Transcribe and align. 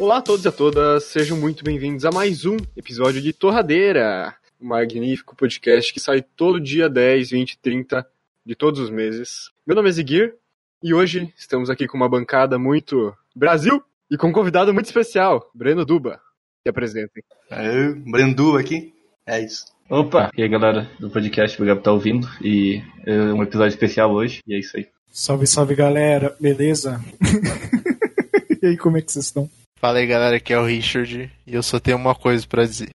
Olá 0.00 0.16
a 0.16 0.22
todos 0.22 0.46
e 0.46 0.48
a 0.48 0.52
todas, 0.52 1.04
sejam 1.04 1.36
muito 1.36 1.62
bem-vindos 1.62 2.06
a 2.06 2.10
mais 2.10 2.46
um 2.46 2.56
episódio 2.74 3.20
de 3.20 3.34
Torradeira, 3.34 4.34
um 4.58 4.68
magnífico 4.68 5.36
podcast 5.36 5.92
que 5.92 6.00
sai 6.00 6.22
todo 6.22 6.58
dia 6.58 6.88
10, 6.88 7.28
20, 7.28 7.58
30 7.58 8.06
de 8.46 8.54
todos 8.54 8.80
os 8.80 8.88
meses. 8.88 9.50
Meu 9.66 9.76
nome 9.76 9.90
é 9.90 9.92
Ziguir 9.92 10.36
e 10.82 10.94
hoje 10.94 11.30
estamos 11.36 11.68
aqui 11.68 11.86
com 11.86 11.98
uma 11.98 12.08
bancada 12.08 12.58
muito 12.58 13.14
Brasil 13.36 13.84
e 14.10 14.16
com 14.16 14.28
um 14.28 14.32
convidado 14.32 14.72
muito 14.72 14.86
especial, 14.86 15.50
Breno 15.54 15.84
Duba. 15.84 16.18
Se 16.62 16.70
apresentem. 16.70 17.22
É, 17.50 17.90
Breno 17.90 18.34
Duba 18.34 18.58
aqui, 18.58 18.94
é 19.26 19.44
isso. 19.44 19.66
Opa, 19.90 20.30
e 20.34 20.42
aí 20.42 20.48
galera 20.48 20.90
do 20.98 21.10
podcast, 21.10 21.58
obrigado 21.58 21.76
por 21.76 21.80
estar 21.82 21.92
ouvindo. 21.92 22.26
E 22.40 22.82
é 23.04 23.34
um 23.34 23.42
episódio 23.42 23.74
especial 23.74 24.10
hoje, 24.10 24.40
e 24.46 24.54
é 24.54 24.58
isso 24.60 24.78
aí. 24.78 24.88
Salve, 25.12 25.46
salve 25.46 25.74
galera, 25.74 26.34
beleza? 26.40 26.98
e 28.62 28.66
aí, 28.66 28.78
como 28.78 28.96
é 28.96 29.02
que 29.02 29.12
vocês 29.12 29.26
estão? 29.26 29.50
Fala 29.80 29.98
aí 29.98 30.06
galera, 30.06 30.36
aqui 30.36 30.52
é 30.52 30.58
o 30.58 30.64
Richard 30.66 31.32
e 31.46 31.54
eu 31.54 31.62
só 31.62 31.80
tenho 31.80 31.96
uma 31.96 32.14
coisa 32.14 32.46
pra 32.46 32.64
dizer. 32.66 32.90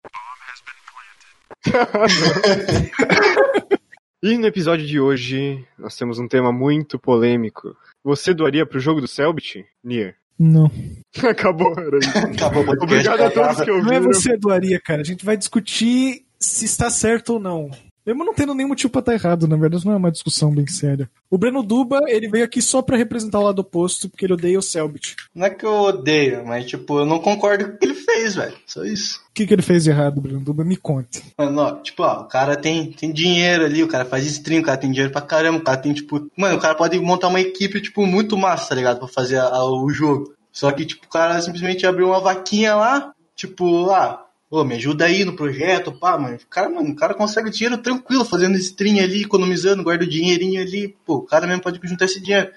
e 4.21 4.37
no 4.37 4.47
episódio 4.47 4.85
de 4.85 4.99
hoje, 4.99 5.65
nós 5.79 5.95
temos 5.95 6.19
um 6.19 6.27
tema 6.27 6.51
muito 6.51 6.99
polêmico. 6.99 7.73
Você 8.03 8.33
doaria 8.33 8.65
pro 8.65 8.81
jogo 8.81 8.99
do 8.99 9.07
Selbit, 9.07 9.65
Nier? 9.81 10.17
Não. 10.37 10.69
Acabou, 11.23 11.73
era 11.79 11.99
isso. 11.99 12.17
Acabou. 12.17 12.65
Obrigado 12.81 13.21
a 13.21 13.31
todos 13.31 13.61
que 13.61 13.71
Não 13.71 13.77
é 13.77 13.79
ouviram. 13.95 14.03
você 14.13 14.35
doaria, 14.35 14.81
cara. 14.81 14.99
A 15.01 15.05
gente 15.05 15.23
vai 15.23 15.37
discutir 15.37 16.25
se 16.37 16.65
está 16.65 16.89
certo 16.89 17.35
ou 17.35 17.39
não. 17.39 17.71
Mesmo 18.05 18.25
não 18.25 18.33
tendo 18.33 18.53
nenhum 18.53 18.69
motivo 18.69 18.89
pra 18.91 18.99
estar 18.99 19.13
errado, 19.13 19.47
na 19.47 19.55
verdade, 19.55 19.85
não 19.85 19.93
é 19.93 19.95
uma 19.97 20.11
discussão 20.11 20.51
bem 20.53 20.67
séria. 20.67 21.09
O 21.29 21.37
Breno 21.37 21.63
Duba, 21.63 21.99
ele 22.07 22.27
veio 22.29 22.43
aqui 22.45 22.61
só 22.61 22.81
pra 22.81 22.97
representar 22.97 23.39
o 23.39 23.43
lado 23.43 23.59
oposto, 23.59 24.09
porque 24.09 24.25
ele 24.25 24.33
odeia 24.33 24.59
o 24.59 24.61
Selbit. 24.61 25.15
Não 25.33 25.45
é 25.45 25.49
que 25.49 25.65
eu 25.65 25.71
odeio, 25.73 26.45
mas 26.45 26.65
tipo, 26.65 26.99
eu 26.99 27.05
não 27.05 27.19
concordo 27.19 27.65
com 27.65 27.71
o 27.71 27.77
que 27.77 27.85
ele 27.85 27.93
fez, 27.93 28.35
velho. 28.35 28.53
Só 28.67 28.83
isso. 28.83 29.19
O 29.29 29.33
que, 29.33 29.47
que 29.47 29.53
ele 29.53 29.61
fez 29.61 29.83
de 29.85 29.89
errado, 29.89 30.19
Breno 30.21 30.39
Duba? 30.41 30.63
Me 30.63 30.75
conte. 30.75 31.23
Mano, 31.37 31.61
ó, 31.61 31.71
tipo, 31.81 32.03
ó, 32.03 32.21
o 32.21 32.25
cara 32.27 32.55
tem, 32.55 32.91
tem 32.91 33.11
dinheiro 33.11 33.65
ali, 33.65 33.81
o 33.81 33.87
cara 33.87 34.05
faz 34.05 34.25
stream, 34.25 34.61
o 34.61 34.65
cara 34.65 34.77
tem 34.77 34.91
dinheiro 34.91 35.11
pra 35.11 35.21
caramba, 35.21 35.57
o 35.59 35.63
cara 35.63 35.77
tem, 35.77 35.93
tipo. 35.93 36.29
Mano, 36.37 36.57
o 36.57 36.59
cara 36.59 36.75
pode 36.75 36.99
montar 36.99 37.29
uma 37.29 37.41
equipe, 37.41 37.81
tipo, 37.81 38.05
muito 38.05 38.37
massa, 38.37 38.69
tá 38.69 38.75
ligado? 38.75 38.99
Pra 38.99 39.07
fazer 39.07 39.37
a- 39.37 39.47
a- 39.47 39.65
o 39.71 39.89
jogo. 39.89 40.33
Só 40.51 40.71
que, 40.71 40.85
tipo, 40.85 41.05
o 41.05 41.09
cara 41.09 41.41
simplesmente 41.41 41.85
abriu 41.87 42.07
uma 42.09 42.19
vaquinha 42.19 42.75
lá, 42.75 43.11
tipo, 43.35 43.89
ah, 43.89 44.22
ô, 44.53 44.63
me 44.63 44.75
ajuda 44.75 45.05
aí 45.05 45.25
no 45.25 45.35
projeto, 45.35 45.91
pá, 45.91 46.15
mano. 46.15 46.35
O 46.35 46.47
cara, 46.47 46.69
mano, 46.69 46.91
o 46.91 46.95
cara 46.95 47.15
consegue 47.15 47.49
dinheiro 47.49 47.75
tranquilo, 47.79 48.23
fazendo 48.23 48.55
stream 48.55 49.03
ali, 49.03 49.23
economizando, 49.23 49.81
guarda 49.81 50.03
o 50.03 50.07
dinheirinho 50.07 50.61
ali, 50.61 50.95
pô, 51.03 51.15
o 51.15 51.21
cara 51.23 51.47
mesmo 51.47 51.63
pode 51.63 51.79
juntar 51.83 52.05
esse 52.05 52.21
dinheiro. 52.21 52.51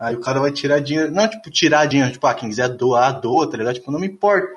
Aí 0.00 0.16
o 0.16 0.20
cara 0.20 0.40
vai 0.40 0.50
tirar 0.50 0.80
dinheiro, 0.80 1.12
não, 1.12 1.28
tipo, 1.28 1.50
tirar 1.50 1.84
dinheiro, 1.84 2.10
tipo, 2.10 2.26
ah, 2.26 2.32
quem 2.32 2.48
quiser 2.48 2.70
doar, 2.70 3.20
doa, 3.20 3.50
tá 3.50 3.58
ligado? 3.58 3.74
Tipo, 3.74 3.90
não 3.90 4.00
me 4.00 4.06
importa. 4.06 4.48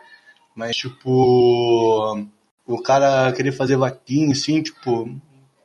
Mas, 0.55 0.77
tipo, 0.77 2.25
o 2.65 2.81
cara 2.81 3.33
querer 3.33 3.51
fazer 3.51 3.75
vaquinha, 3.75 4.31
assim, 4.31 4.61
tipo, 4.61 5.13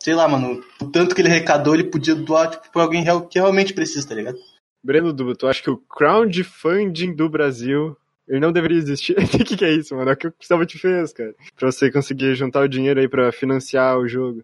sei 0.01 0.17
lá, 0.17 0.27
mano, 0.27 0.61
o 0.83 0.87
tanto 0.87 1.15
que 1.15 1.21
ele 1.21 1.29
arrecadou, 1.29 1.75
ele 1.75 1.85
podia 1.85 2.17
doar, 2.17 2.51
tipo, 2.51 2.73
pra 2.73 2.83
alguém 2.83 3.05
que 3.29 3.39
realmente 3.39 3.73
precisa, 3.73 4.09
tá 4.09 4.17
ligado? 4.17 4.37
Breno 4.83 5.13
Duba, 5.13 5.37
tu 5.37 5.47
acha 5.47 5.63
que 5.63 5.71
o 5.71 5.77
crowdfunding 5.77 7.15
do 7.15 7.29
Brasil 7.29 7.97
ele 8.31 8.41
não 8.41 8.53
deveria 8.53 8.79
existir? 8.79 9.17
O 9.41 9.45
que, 9.45 9.57
que 9.57 9.65
é 9.65 9.73
isso, 9.73 9.95
mano? 9.95 10.11
É 10.11 10.15
o 10.15 10.17
que 10.17 10.29
o 10.29 10.35
Gustavo 10.39 10.65
te 10.65 10.79
fez, 10.79 11.13
cara. 11.13 11.35
Pra 11.57 11.71
você 11.71 11.91
conseguir 11.91 12.35
juntar 12.35 12.63
o 12.63 12.69
dinheiro 12.69 13.01
aí 13.01 13.09
pra 13.09 13.33
financiar 13.33 13.99
o 13.99 14.09
jogo. 14.09 14.43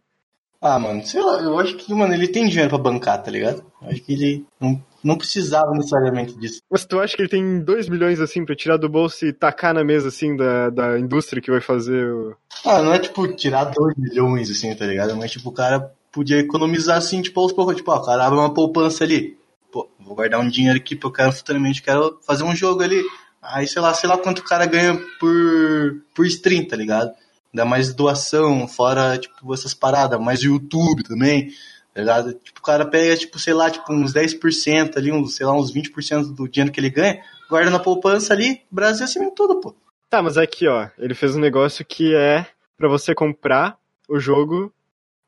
Ah, 0.60 0.78
mano, 0.78 1.04
sei 1.06 1.22
lá, 1.22 1.40
eu 1.42 1.58
acho 1.58 1.76
que, 1.76 1.94
mano, 1.94 2.12
ele 2.14 2.26
tem 2.26 2.48
dinheiro 2.48 2.70
pra 2.70 2.78
bancar, 2.78 3.22
tá 3.22 3.30
ligado? 3.30 3.62
Eu 3.80 3.88
acho 3.88 4.02
que 4.02 4.12
ele 4.12 4.44
não, 4.58 4.82
não 5.04 5.16
precisava 5.16 5.70
necessariamente 5.72 6.36
disso. 6.38 6.60
Mas 6.70 6.84
tu 6.84 6.98
acha 6.98 7.14
que 7.14 7.22
ele 7.22 7.28
tem 7.28 7.62
2 7.62 7.88
milhões 7.88 8.20
assim 8.20 8.44
pra 8.44 8.56
tirar 8.56 8.76
do 8.76 8.88
bolso 8.88 9.26
e 9.26 9.32
tacar 9.32 9.74
na 9.74 9.84
mesa 9.84 10.08
assim 10.08 10.34
da, 10.34 10.70
da 10.70 10.98
indústria 10.98 11.40
que 11.40 11.50
vai 11.50 11.60
fazer 11.60 12.10
o. 12.10 12.34
Ah, 12.64 12.82
não 12.82 12.92
é 12.92 12.98
tipo 12.98 13.28
tirar 13.34 13.64
2 13.66 13.94
milhões, 13.96 14.50
assim, 14.50 14.74
tá 14.74 14.86
ligado? 14.86 15.14
Mas, 15.16 15.30
tipo, 15.30 15.50
o 15.50 15.52
cara 15.52 15.92
podia 16.10 16.38
economizar, 16.38 16.96
assim, 16.96 17.22
tipo, 17.22 17.38
aos 17.38 17.52
poucos. 17.52 17.76
Tipo, 17.76 17.92
ó, 17.92 17.98
o 17.98 18.04
cara 18.04 18.26
abre 18.26 18.38
uma 18.38 18.52
poupança 18.52 19.04
ali. 19.04 19.36
Pô, 19.70 19.88
vou 20.00 20.16
guardar 20.16 20.40
um 20.40 20.48
dinheiro 20.48 20.78
aqui 20.78 20.96
porque 20.96 21.06
eu 21.06 21.12
quero 21.12 21.32
futuramente 21.32 21.82
quero 21.82 22.18
fazer 22.26 22.44
um 22.44 22.56
jogo 22.56 22.82
ali. 22.82 23.02
Aí, 23.48 23.66
sei 23.66 23.80
lá, 23.80 23.94
sei 23.94 24.08
lá 24.08 24.18
quanto 24.18 24.40
o 24.40 24.44
cara 24.44 24.66
ganha 24.66 24.98
por, 25.18 26.02
por 26.14 26.26
stream, 26.26 26.66
tá 26.66 26.76
ligado? 26.76 27.12
Dá 27.52 27.64
mais 27.64 27.94
doação, 27.94 28.66
fora, 28.68 29.16
tipo, 29.18 29.52
essas 29.54 29.72
paradas, 29.72 30.20
mais 30.20 30.42
YouTube 30.42 31.02
também, 31.02 31.50
tá 31.94 32.00
ligado? 32.00 32.34
Tipo, 32.34 32.60
o 32.60 32.62
cara 32.62 32.84
pega, 32.84 33.16
tipo, 33.16 33.38
sei 33.38 33.54
lá, 33.54 33.70
tipo, 33.70 33.92
uns 33.92 34.12
10% 34.12 34.96
ali, 34.96 35.12
uns, 35.12 35.36
sei 35.36 35.46
lá, 35.46 35.52
uns 35.54 35.72
20% 35.72 36.34
do 36.34 36.48
dinheiro 36.48 36.72
que 36.72 36.80
ele 36.80 36.90
ganha, 36.90 37.22
guarda 37.48 37.70
na 37.70 37.78
poupança 37.78 38.34
ali, 38.34 38.62
Brasil 38.70 39.06
de 39.06 39.34
tudo, 39.34 39.60
pô. 39.60 39.74
Tá, 40.10 40.22
mas 40.22 40.36
aqui, 40.36 40.68
ó, 40.68 40.88
ele 40.98 41.14
fez 41.14 41.34
um 41.34 41.40
negócio 41.40 41.84
que 41.84 42.14
é 42.14 42.46
pra 42.76 42.88
você 42.88 43.14
comprar 43.14 43.78
o 44.08 44.18
jogo 44.18 44.72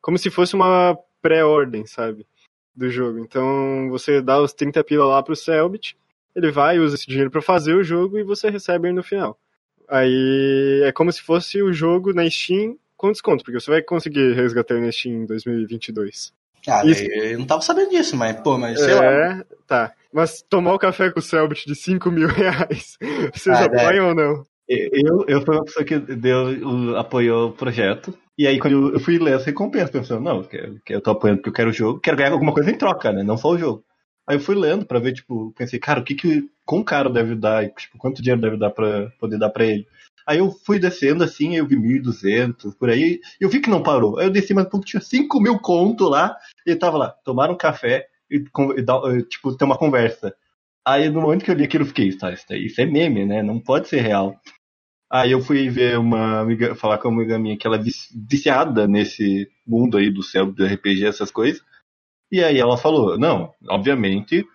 como 0.00 0.18
se 0.18 0.30
fosse 0.30 0.54
uma 0.54 0.96
pré-ordem, 1.20 1.86
sabe? 1.86 2.26
Do 2.74 2.88
jogo. 2.88 3.18
Então 3.18 3.88
você 3.90 4.22
dá 4.22 4.40
os 4.40 4.52
30 4.52 4.84
pila 4.84 5.06
lá 5.06 5.22
pro 5.22 5.34
Selbit, 5.34 5.96
ele 6.34 6.50
vai, 6.50 6.78
usa 6.78 6.94
esse 6.94 7.06
dinheiro 7.06 7.30
pra 7.30 7.42
fazer 7.42 7.74
o 7.74 7.82
jogo 7.82 8.18
e 8.18 8.22
você 8.22 8.50
recebe 8.50 8.88
ele 8.88 8.96
no 8.96 9.02
final. 9.02 9.38
Aí 9.88 10.82
é 10.84 10.92
como 10.92 11.10
se 11.10 11.22
fosse 11.22 11.62
o 11.62 11.72
jogo 11.72 12.12
na 12.12 12.28
Steam 12.28 12.76
com 12.96 13.12
desconto, 13.12 13.44
porque 13.44 13.58
você 13.60 13.70
vai 13.70 13.82
conseguir 13.82 14.34
resgatar 14.34 14.74
ele 14.74 14.86
na 14.86 14.92
Steam 14.92 15.22
em 15.22 15.26
2022. 15.26 16.32
Ah, 16.66 16.84
Isso. 16.84 17.02
eu 17.04 17.38
não 17.38 17.46
tava 17.46 17.62
sabendo 17.62 17.90
disso, 17.90 18.16
mas, 18.16 18.38
pô, 18.40 18.58
mas 18.58 18.78
sei 18.78 18.94
lá. 18.94 19.04
é, 19.04 19.44
tá. 19.66 19.92
Mas 20.12 20.42
tomar 20.42 20.74
o 20.74 20.78
café 20.78 21.10
com 21.10 21.20
o 21.20 21.22
Selbit 21.22 21.66
de 21.66 21.74
5 21.74 22.10
mil 22.10 22.28
reais, 22.28 22.98
vocês 23.32 23.56
Ah, 23.56 23.64
apoiam 23.64 24.08
ou 24.08 24.14
não? 24.14 24.44
Eu, 24.68 25.24
eu 25.26 25.40
fui 25.42 25.54
uma 25.54 25.64
pessoa 25.64 25.84
que 25.84 25.98
deu, 25.98 26.96
apoiou 26.98 27.48
o 27.48 27.52
projeto. 27.52 28.12
E 28.36 28.46
aí, 28.46 28.58
quando 28.58 28.92
eu 28.94 29.00
fui 29.00 29.18
ler 29.18 29.34
as 29.34 29.44
recompensas, 29.44 29.90
pensando, 29.90 30.20
não, 30.20 30.46
eu 30.88 31.00
tô 31.00 31.10
apoiando 31.12 31.38
porque 31.38 31.48
eu 31.48 31.54
quero 31.54 31.70
o 31.70 31.72
jogo, 31.72 32.00
quero 32.00 32.16
ganhar 32.18 32.32
alguma 32.32 32.52
coisa 32.52 32.70
em 32.70 32.76
troca, 32.76 33.10
né? 33.10 33.22
Não 33.22 33.38
só 33.38 33.48
o 33.48 33.58
jogo. 33.58 33.82
Aí 34.28 34.36
eu 34.36 34.40
fui 34.40 34.54
lendo 34.54 34.84
pra 34.84 34.98
ver, 34.98 35.12
tipo, 35.14 35.52
pensei, 35.56 35.78
cara, 35.78 36.00
o 36.00 36.04
que 36.04 36.14
que. 36.14 36.48
Quão 36.64 36.84
caro 36.84 37.10
deve 37.10 37.34
dar? 37.34 37.66
Tipo, 37.70 37.96
quanto 37.96 38.20
dinheiro 38.22 38.40
deve 38.42 38.58
dar 38.58 38.70
pra 38.70 39.10
poder 39.18 39.38
dar 39.38 39.48
pra 39.50 39.64
ele? 39.64 39.86
Aí 40.26 40.38
eu 40.38 40.50
fui 40.50 40.78
descendo 40.78 41.24
assim, 41.24 41.56
eu 41.56 41.66
vi 41.66 41.76
1.200 41.76 42.74
por 42.74 42.90
aí, 42.90 43.20
eu 43.40 43.48
vi 43.48 43.60
que 43.60 43.70
não 43.70 43.82
parou. 43.82 44.18
Aí 44.18 44.26
eu 44.26 44.30
desci 44.30 44.52
mais 44.52 44.66
um 44.66 44.70
pouco, 44.70 44.84
tinha 44.84 45.00
5 45.00 45.40
mil 45.40 45.58
conto 45.58 46.06
lá, 46.08 46.36
e 46.66 46.76
tava 46.76 46.98
lá, 46.98 47.08
tomaram 47.24 47.54
um 47.54 47.56
café 47.56 48.06
e, 48.30 48.36
e 48.36 49.22
tipo, 49.24 49.56
ter 49.56 49.64
uma 49.64 49.78
conversa. 49.78 50.34
Aí 50.86 51.08
no 51.08 51.22
momento 51.22 51.44
que 51.44 51.50
eu 51.50 51.54
li 51.54 51.64
aquilo, 51.64 51.84
eu 51.84 51.88
fiquei, 51.88 52.14
tá, 52.16 52.30
isso, 52.32 52.44
isso 52.54 52.80
é 52.82 52.86
meme, 52.86 53.24
né? 53.24 53.42
Não 53.42 53.58
pode 53.58 53.88
ser 53.88 54.00
real. 54.02 54.38
Aí 55.10 55.32
eu 55.32 55.40
fui 55.40 55.68
ver 55.70 55.98
uma 55.98 56.40
amiga, 56.40 56.74
falar 56.74 56.98
com 56.98 57.08
uma 57.08 57.22
amiga 57.22 57.38
minha 57.38 57.56
que 57.56 57.66
ela 57.66 57.76
é 57.76 57.82
vici- 57.82 58.08
viciada 58.28 58.86
nesse 58.86 59.48
mundo 59.66 59.96
aí 59.96 60.10
do 60.10 60.22
céu, 60.22 60.52
do 60.52 60.64
RPG, 60.66 61.06
essas 61.06 61.30
coisas. 61.30 61.62
E 62.30 62.42
aí 62.42 62.58
ela 62.58 62.76
falou, 62.76 63.18
não, 63.18 63.52
obviamente, 63.68 64.46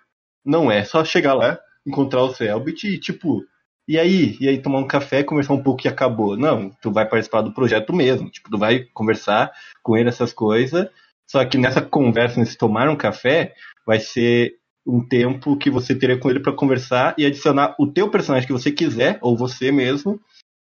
não 0.46 0.72
é 0.72 0.84
só 0.84 1.04
chegar 1.04 1.34
lá, 1.34 1.60
encontrar 1.86 2.24
o 2.24 2.34
Selbit 2.34 2.88
e 2.88 3.00
tipo, 3.00 3.44
e 3.88 4.00
aí? 4.00 4.38
E 4.40 4.48
aí 4.48 4.62
tomar 4.62 4.80
um 4.80 4.88
café, 4.88 5.24
conversar 5.24 5.54
um 5.54 5.64
pouco 5.64 5.86
e 5.86 5.90
acabou. 5.90 6.38
Não, 6.38 6.70
tu 6.82 6.92
vai 6.92 7.08
participar 7.08 7.42
do 7.42 7.54
projeto 7.54 7.94
mesmo. 7.94 8.30
Tipo, 8.30 8.50
tu 8.50 8.58
vai 8.58 8.86
conversar 8.94 9.52
com 9.82 9.98
ele 9.98 10.10
essas 10.10 10.32
coisas. 10.32 10.88
Só 11.30 11.44
que 11.46 11.58
nessa 11.58 11.82
conversa, 11.82 12.40
nesse 12.40 12.58
tomar 12.58 12.90
um 12.90 12.96
café, 12.96 13.54
vai 13.86 14.00
ser 14.00 14.54
um 14.86 15.06
tempo 15.06 15.58
que 15.58 15.70
você 15.70 15.96
teria 15.96 16.18
com 16.18 16.30
ele 16.30 16.40
para 16.40 16.54
conversar 16.54 17.16
e 17.18 17.26
adicionar 17.26 17.76
o 17.80 17.88
teu 17.88 18.10
personagem 18.10 18.48
que 18.48 18.54
você 18.54 18.72
quiser, 18.72 19.18
ou 19.22 19.36
você 19.36 19.72
mesmo, 19.72 20.20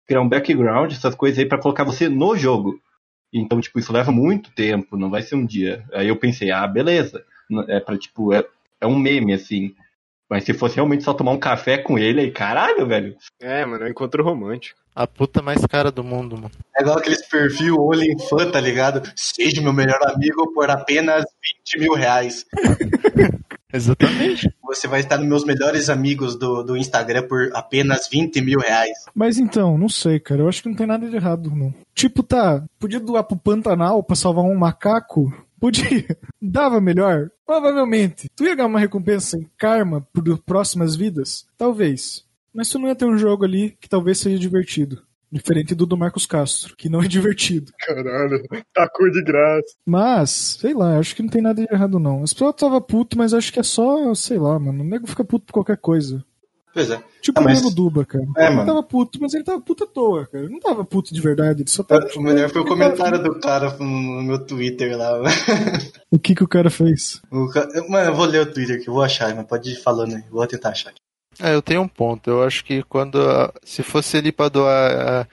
criar 0.07 0.21
um 0.21 0.29
background, 0.29 0.91
essas 0.91 1.15
coisas 1.15 1.39
aí, 1.39 1.45
para 1.45 1.59
colocar 1.59 1.83
você 1.83 2.07
no 2.07 2.35
jogo. 2.35 2.79
Então, 3.33 3.61
tipo, 3.61 3.79
isso 3.79 3.93
leva 3.93 4.11
muito 4.11 4.51
tempo, 4.51 4.97
não 4.97 5.09
vai 5.09 5.21
ser 5.21 5.35
um 5.35 5.45
dia. 5.45 5.85
Aí 5.93 6.07
eu 6.07 6.15
pensei, 6.17 6.51
ah, 6.51 6.67
beleza. 6.67 7.23
É 7.67 7.79
pra, 7.79 7.97
tipo, 7.97 8.33
é, 8.33 8.45
é 8.79 8.87
um 8.87 8.97
meme, 8.97 9.33
assim. 9.33 9.73
Mas 10.29 10.45
se 10.45 10.53
fosse 10.53 10.75
realmente 10.75 11.03
só 11.03 11.13
tomar 11.13 11.31
um 11.31 11.39
café 11.39 11.77
com 11.77 11.99
ele, 11.99 12.21
aí, 12.21 12.31
caralho, 12.31 12.87
velho. 12.87 13.15
É, 13.41 13.65
mano, 13.65 13.83
é 13.83 13.87
um 13.87 13.91
encontro 13.91 14.23
romântico. 14.23 14.79
A 14.95 15.07
puta 15.07 15.41
mais 15.41 15.65
cara 15.65 15.91
do 15.91 16.03
mundo, 16.03 16.35
mano. 16.35 16.51
É 16.77 16.81
igual 16.81 16.97
aqueles 16.97 17.25
perfil 17.27 17.75
OnlyFan, 17.77 18.51
tá 18.51 18.59
ligado? 18.59 19.01
Seja 19.15 19.61
meu 19.61 19.73
melhor 19.73 19.99
amigo 20.07 20.51
por 20.53 20.69
apenas 20.69 21.25
20 21.65 21.79
mil 21.79 21.93
reais. 21.93 22.45
Exatamente. 23.73 24.53
Você 24.73 24.87
vai 24.87 25.01
estar 25.01 25.17
nos 25.17 25.27
meus 25.27 25.43
melhores 25.43 25.89
amigos 25.89 26.35
do, 26.35 26.63
do 26.63 26.77
Instagram 26.77 27.27
por 27.27 27.49
apenas 27.53 28.07
20 28.09 28.41
mil 28.41 28.59
reais. 28.59 28.97
Mas 29.13 29.37
então, 29.37 29.77
não 29.77 29.89
sei, 29.89 30.19
cara. 30.19 30.41
Eu 30.41 30.47
acho 30.47 30.63
que 30.63 30.69
não 30.69 30.75
tem 30.75 30.87
nada 30.87 31.09
de 31.09 31.15
errado, 31.15 31.51
não. 31.53 31.73
Tipo, 31.93 32.23
tá, 32.23 32.63
podia 32.79 32.99
doar 32.99 33.23
pro 33.23 33.37
Pantanal 33.37 34.01
pra 34.01 34.15
salvar 34.15 34.45
um 34.45 34.55
macaco? 34.55 35.31
Podia. 35.59 36.17
Dava 36.41 36.79
melhor? 36.79 37.29
Provavelmente. 37.45 38.29
Tu 38.35 38.45
ia 38.45 38.55
ganhar 38.55 38.67
uma 38.67 38.79
recompensa 38.79 39.37
em 39.37 39.47
karma 39.57 40.07
por 40.13 40.37
próximas 40.39 40.95
vidas? 40.95 41.45
Talvez. 41.57 42.23
Mas 42.53 42.69
tu 42.69 42.79
não 42.79 42.87
ia 42.87 42.95
ter 42.95 43.05
um 43.05 43.17
jogo 43.17 43.45
ali 43.45 43.77
que 43.79 43.89
talvez 43.89 44.19
seja 44.19 44.39
divertido. 44.39 45.03
Diferente 45.31 45.73
do 45.73 45.85
do 45.85 45.95
Marcos 45.95 46.25
Castro, 46.25 46.75
que 46.75 46.89
não 46.89 47.01
é 47.01 47.07
divertido. 47.09 47.71
Caralho, 47.79 48.43
tacou 48.73 49.09
de 49.09 49.23
graça. 49.23 49.67
Mas, 49.85 50.57
sei 50.59 50.73
lá, 50.73 50.97
acho 50.99 51.15
que 51.15 51.21
não 51.23 51.29
tem 51.29 51.41
nada 51.41 51.65
de 51.65 51.73
errado, 51.73 51.97
não. 51.99 52.23
As 52.23 52.33
pessoas 52.33 52.55
tava 52.55 52.81
puto, 52.81 53.17
mas 53.17 53.33
acho 53.33 53.51
que 53.53 53.59
é 53.59 53.63
só, 53.63 54.13
sei 54.13 54.37
lá, 54.37 54.59
mano. 54.59 54.83
O 54.83 54.85
nego 54.87 55.07
fica 55.07 55.23
puto 55.23 55.45
por 55.45 55.53
qualquer 55.53 55.77
coisa. 55.77 56.23
Pois 56.73 56.89
é. 56.89 57.01
Tipo 57.21 57.39
Ah, 57.39 57.41
o 57.41 57.45
mas- 57.45 57.59
Bruno 57.59 57.75
Duba, 57.75 58.05
cara. 58.05 58.23
É, 58.37 58.47
ele 58.47 58.55
mano. 58.55 58.65
tava 58.67 58.81
puto, 58.83 59.19
mas 59.21 59.33
ele 59.33 59.43
tava 59.43 59.59
puto 59.61 59.83
à 59.83 59.87
toa, 59.87 60.25
cara. 60.27 60.45
Ele 60.45 60.53
não 60.53 60.59
tava 60.59 60.85
puto 60.85 61.13
de 61.13 61.19
verdade, 61.21 61.61
ele 61.63 61.69
só 61.69 61.83
tava. 61.83 62.07
O 62.15 62.21
melhor 62.21 62.49
foi 62.49 62.61
o 62.61 62.65
comentário 62.65 63.21
do 63.21 63.37
cara 63.41 63.75
no 63.77 64.21
meu 64.23 64.39
Twitter 64.39 64.97
lá. 64.97 65.21
O 66.13 66.19
que 66.19 66.35
que 66.35 66.43
o 66.43 66.47
cara 66.47 66.69
fez? 66.69 67.21
O 67.31 67.47
ca- 67.49 67.67
Mano, 67.87 68.09
eu 68.11 68.15
vou 68.15 68.25
ler 68.25 68.41
o 68.41 68.51
Twitter 68.53 68.77
aqui, 68.77 68.87
eu 68.89 68.93
vou 68.93 69.01
achar, 69.03 69.33
mas 69.33 69.45
pode 69.45 69.71
ir 69.71 69.81
falando 69.81 70.13
aí. 70.15 70.23
Vou 70.29 70.45
tentar 70.45 70.69
achar 70.69 70.89
aqui. 70.89 70.99
É, 71.39 71.53
eu 71.53 71.61
tenho 71.61 71.81
um 71.81 71.87
ponto. 71.87 72.29
Eu 72.29 72.43
acho 72.43 72.63
que 72.63 72.83
quando. 72.83 73.19
Se 73.63 73.83
fosse 73.83 74.17
ali 74.17 74.31
pra 74.31 74.49
doar 74.49 75.27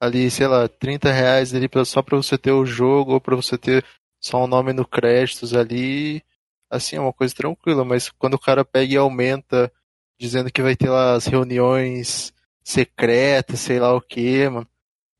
ali, 0.00 0.30
sei 0.30 0.46
lá, 0.46 0.68
30 0.68 1.12
reais 1.12 1.54
ali 1.54 1.68
só 1.84 2.02
pra 2.02 2.16
você 2.16 2.36
ter 2.36 2.50
o 2.50 2.66
jogo 2.66 3.12
ou 3.12 3.20
pra 3.20 3.36
você 3.36 3.56
ter 3.56 3.84
só 4.20 4.42
um 4.42 4.48
nome 4.48 4.72
no 4.72 4.84
créditos 4.84 5.54
ali, 5.54 6.22
assim, 6.68 6.96
é 6.96 7.00
uma 7.00 7.12
coisa 7.12 7.34
tranquila. 7.34 7.84
Mas 7.84 8.08
quando 8.10 8.34
o 8.34 8.38
cara 8.38 8.64
pega 8.64 8.92
e 8.92 8.96
aumenta, 8.96 9.72
dizendo 10.18 10.50
que 10.50 10.62
vai 10.62 10.74
ter 10.74 10.88
lá 10.90 11.14
as 11.14 11.26
reuniões 11.26 12.32
secretas, 12.64 13.60
sei 13.60 13.78
lá 13.78 13.94
o 13.94 14.00
que, 14.00 14.48
mano. 14.48 14.68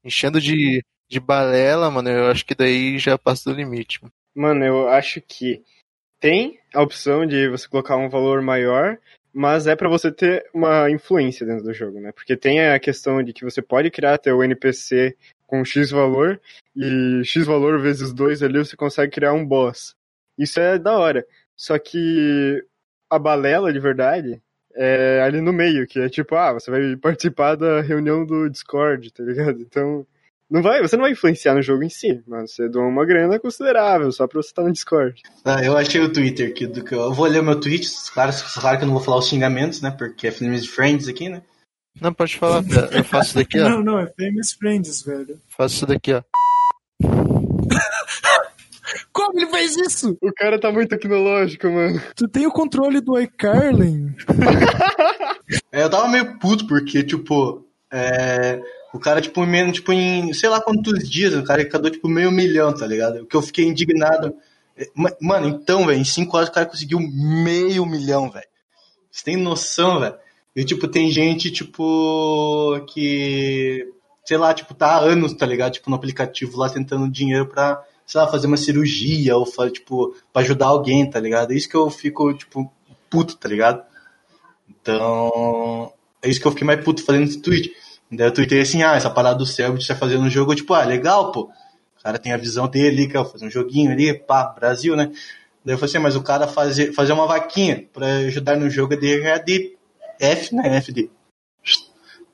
Enchendo 0.04 0.40
de, 0.40 0.84
de 1.08 1.20
balela, 1.20 1.90
mano, 1.90 2.08
eu 2.08 2.30
acho 2.30 2.44
que 2.44 2.54
daí 2.54 2.98
já 2.98 3.16
passa 3.16 3.50
do 3.50 3.56
limite, 3.56 4.02
mano. 4.02 4.12
Mano, 4.34 4.64
eu 4.64 4.88
acho 4.88 5.20
que 5.20 5.62
tem 6.18 6.58
a 6.72 6.82
opção 6.82 7.26
de 7.26 7.48
você 7.48 7.68
colocar 7.68 7.96
um 7.96 8.08
valor 8.08 8.40
maior, 8.40 8.98
mas 9.32 9.66
é 9.66 9.74
pra 9.74 9.88
você 9.88 10.12
ter 10.12 10.44
uma 10.52 10.90
influência 10.90 11.46
dentro 11.46 11.64
do 11.64 11.72
jogo, 11.72 12.00
né? 12.00 12.12
Porque 12.12 12.36
tem 12.36 12.60
a 12.68 12.78
questão 12.78 13.22
de 13.22 13.32
que 13.32 13.44
você 13.44 13.62
pode 13.62 13.90
criar 13.90 14.18
teu 14.18 14.42
NPC 14.42 15.16
com 15.46 15.64
X 15.64 15.90
valor 15.90 16.40
e 16.76 17.22
X 17.24 17.46
valor 17.46 17.80
vezes 17.80 18.12
2 18.12 18.42
ali 18.42 18.58
você 18.58 18.76
consegue 18.76 19.12
criar 19.12 19.32
um 19.32 19.46
boss. 19.46 19.94
Isso 20.38 20.60
é 20.60 20.78
da 20.78 20.96
hora. 20.98 21.26
Só 21.56 21.78
que 21.78 22.64
a 23.10 23.18
balela 23.18 23.72
de 23.72 23.78
verdade 23.78 24.42
é 24.74 25.20
ali 25.22 25.40
no 25.40 25.52
meio, 25.52 25.86
que 25.86 26.00
é 26.00 26.08
tipo, 26.08 26.34
ah, 26.34 26.54
você 26.54 26.70
vai 26.70 26.96
participar 26.96 27.56
da 27.56 27.82
reunião 27.82 28.24
do 28.24 28.48
Discord, 28.48 29.12
tá 29.12 29.22
ligado? 29.22 29.60
Então, 29.60 30.06
não 30.52 30.60
vai, 30.60 30.82
você 30.82 30.96
não 30.96 31.04
vai 31.04 31.12
influenciar 31.12 31.54
no 31.54 31.62
jogo 31.62 31.82
em 31.82 31.88
si, 31.88 32.22
mas 32.26 32.52
você 32.52 32.68
doa 32.68 32.86
uma 32.86 33.06
grana 33.06 33.38
considerável 33.38 34.12
só 34.12 34.26
pra 34.26 34.42
você 34.42 34.48
estar 34.48 34.62
no 34.62 34.70
Discord. 34.70 35.22
Ah, 35.46 35.64
eu 35.64 35.74
achei 35.74 35.98
o 35.98 36.12
Twitter 36.12 36.50
aqui 36.50 36.66
do 36.66 36.84
que 36.84 36.94
eu... 36.94 37.00
eu 37.00 37.14
vou 37.14 37.26
ler 37.26 37.40
o 37.40 37.42
meu 37.42 37.58
tweet, 37.58 37.88
claro, 38.12 38.32
claro 38.60 38.76
que 38.76 38.84
eu 38.84 38.86
não 38.86 38.94
vou 38.94 39.02
falar 39.02 39.16
os 39.16 39.28
xingamentos, 39.28 39.80
né? 39.80 39.90
Porque 39.90 40.26
é 40.26 40.30
Filmes 40.30 40.66
Friends 40.66 41.08
aqui, 41.08 41.30
né? 41.30 41.40
Não, 41.98 42.12
pode 42.12 42.36
falar, 42.36 42.62
eu 42.92 43.02
faço 43.02 43.28
isso 43.28 43.36
daqui, 43.36 43.58
ó. 43.60 43.68
Não, 43.70 43.82
não, 43.82 43.98
é 43.98 44.06
Famous 44.06 44.52
Friends, 44.52 45.02
velho. 45.02 45.40
Faço 45.48 45.76
isso 45.76 45.86
daqui, 45.86 46.12
ó. 46.12 46.22
Como 49.10 49.40
ele 49.40 49.50
fez 49.50 49.74
isso? 49.78 50.18
O 50.20 50.30
cara 50.34 50.60
tá 50.60 50.70
muito 50.70 50.90
tecnológico, 50.90 51.70
mano. 51.70 51.98
Tu 52.14 52.28
tem 52.28 52.46
o 52.46 52.52
controle 52.52 53.00
do 53.00 53.18
iCarlin? 53.18 54.14
É, 55.70 55.82
eu 55.82 55.90
tava 55.90 56.08
meio 56.08 56.38
puto, 56.38 56.66
porque, 56.66 57.02
tipo, 57.02 57.66
é, 57.90 58.58
o 58.92 58.98
cara, 58.98 59.20
tipo, 59.20 59.44
menos, 59.46 59.74
tipo, 59.74 59.92
em 59.92 60.32
sei 60.34 60.48
lá 60.48 60.60
quantos 60.60 61.08
dias, 61.08 61.34
o 61.34 61.44
cara 61.44 61.60
arrecadou, 61.62 61.90
tipo, 61.90 62.08
meio 62.08 62.30
milhão, 62.30 62.72
tá 62.74 62.86
ligado? 62.86 63.22
O 63.22 63.26
que 63.26 63.36
eu 63.36 63.42
fiquei 63.42 63.64
indignado. 63.66 64.34
é, 64.76 64.88
ma- 64.94 65.14
Mano, 65.20 65.48
então, 65.48 65.86
velho, 65.86 65.98
em 66.00 66.04
cinco 66.04 66.36
horas 66.36 66.48
o 66.48 66.52
cara 66.52 66.66
conseguiu 66.66 66.98
meio 67.00 67.86
milhão, 67.86 68.30
velho. 68.30 68.46
Você 69.10 69.24
tem 69.24 69.36
noção, 69.36 70.00
velho? 70.00 70.14
E, 70.54 70.64
tipo, 70.64 70.86
tem 70.88 71.10
gente, 71.10 71.50
tipo, 71.50 72.80
que, 72.88 73.88
sei 74.24 74.36
lá, 74.36 74.52
tipo, 74.54 74.74
tá 74.74 74.88
há 74.96 74.98
anos, 75.00 75.32
tá 75.34 75.46
ligado? 75.46 75.72
Tipo, 75.72 75.88
no 75.90 75.96
aplicativo 75.96 76.58
lá 76.58 76.68
tentando 76.68 77.08
dinheiro 77.10 77.46
pra, 77.46 77.82
sei 78.06 78.20
lá, 78.20 78.26
fazer 78.28 78.46
uma 78.46 78.56
cirurgia 78.58 79.36
ou, 79.36 79.46
tipo, 79.70 80.14
pra 80.32 80.42
ajudar 80.42 80.66
alguém, 80.66 81.08
tá 81.08 81.18
ligado? 81.20 81.52
É 81.52 81.56
isso 81.56 81.68
que 81.68 81.76
eu 81.76 81.88
fico, 81.90 82.32
tipo, 82.34 82.70
puto, 83.10 83.36
tá 83.36 83.48
ligado? 83.48 83.82
Então, 84.68 85.92
é 86.22 86.28
isso 86.28 86.40
que 86.40 86.46
eu 86.46 86.52
fiquei 86.52 86.66
mais 86.66 86.82
puto 86.84 87.04
fazendo 87.04 87.24
esse 87.24 87.40
tweet. 87.40 87.72
Daí 88.12 88.26
eu 88.26 88.32
tuitei 88.32 88.60
assim, 88.60 88.82
ah, 88.82 88.94
essa 88.94 89.08
parada 89.08 89.38
do 89.38 89.46
Selbit 89.46 89.88
tá 89.88 89.96
fazendo 89.96 90.22
um 90.22 90.30
jogo, 90.30 90.54
tipo, 90.54 90.74
ah, 90.74 90.84
legal, 90.84 91.32
pô. 91.32 91.50
O 91.98 92.02
cara 92.02 92.18
tem 92.18 92.32
a 92.32 92.36
visão 92.36 92.68
dele, 92.68 93.08
quer 93.08 93.24
fazer 93.24 93.46
um 93.46 93.50
joguinho 93.50 93.90
ali, 93.90 94.12
pá, 94.12 94.44
Brasil, 94.44 94.94
né? 94.94 95.10
Daí 95.64 95.74
eu 95.74 95.78
falei 95.78 95.90
assim, 95.90 95.98
mas 95.98 96.14
o 96.14 96.22
cara 96.22 96.46
fazer, 96.46 96.92
fazer 96.92 97.12
uma 97.12 97.26
vaquinha 97.26 97.88
pra 97.90 98.16
ajudar 98.16 98.56
no 98.56 98.68
jogo 98.68 98.96
de 98.96 99.20
RAD 99.20 99.72
F, 100.20 100.54
né? 100.54 100.76
FD. 100.76 101.08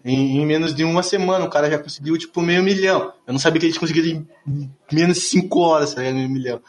Em, 0.05 0.39
em 0.41 0.47
menos 0.47 0.75
de 0.75 0.83
uma 0.83 1.03
semana, 1.03 1.45
o 1.45 1.51
cara 1.51 1.71
já 1.71 1.79
conseguiu, 1.79 2.19
tipo, 2.19 2.41
meio 2.41 2.63
milhão. 2.63 3.13
Eu 3.27 3.33
não 3.33 3.39
sabia 3.39 3.61
que 3.61 3.67
eles 3.67 3.79
conseguiram 3.79 4.27
em 4.47 4.71
menos 4.91 5.19
de 5.19 5.25
cinco 5.25 5.61
horas, 5.61 5.95
tá 5.95 6.01
ligado? 6.01 6.17
Meio 6.17 6.31
milhão. 6.31 6.61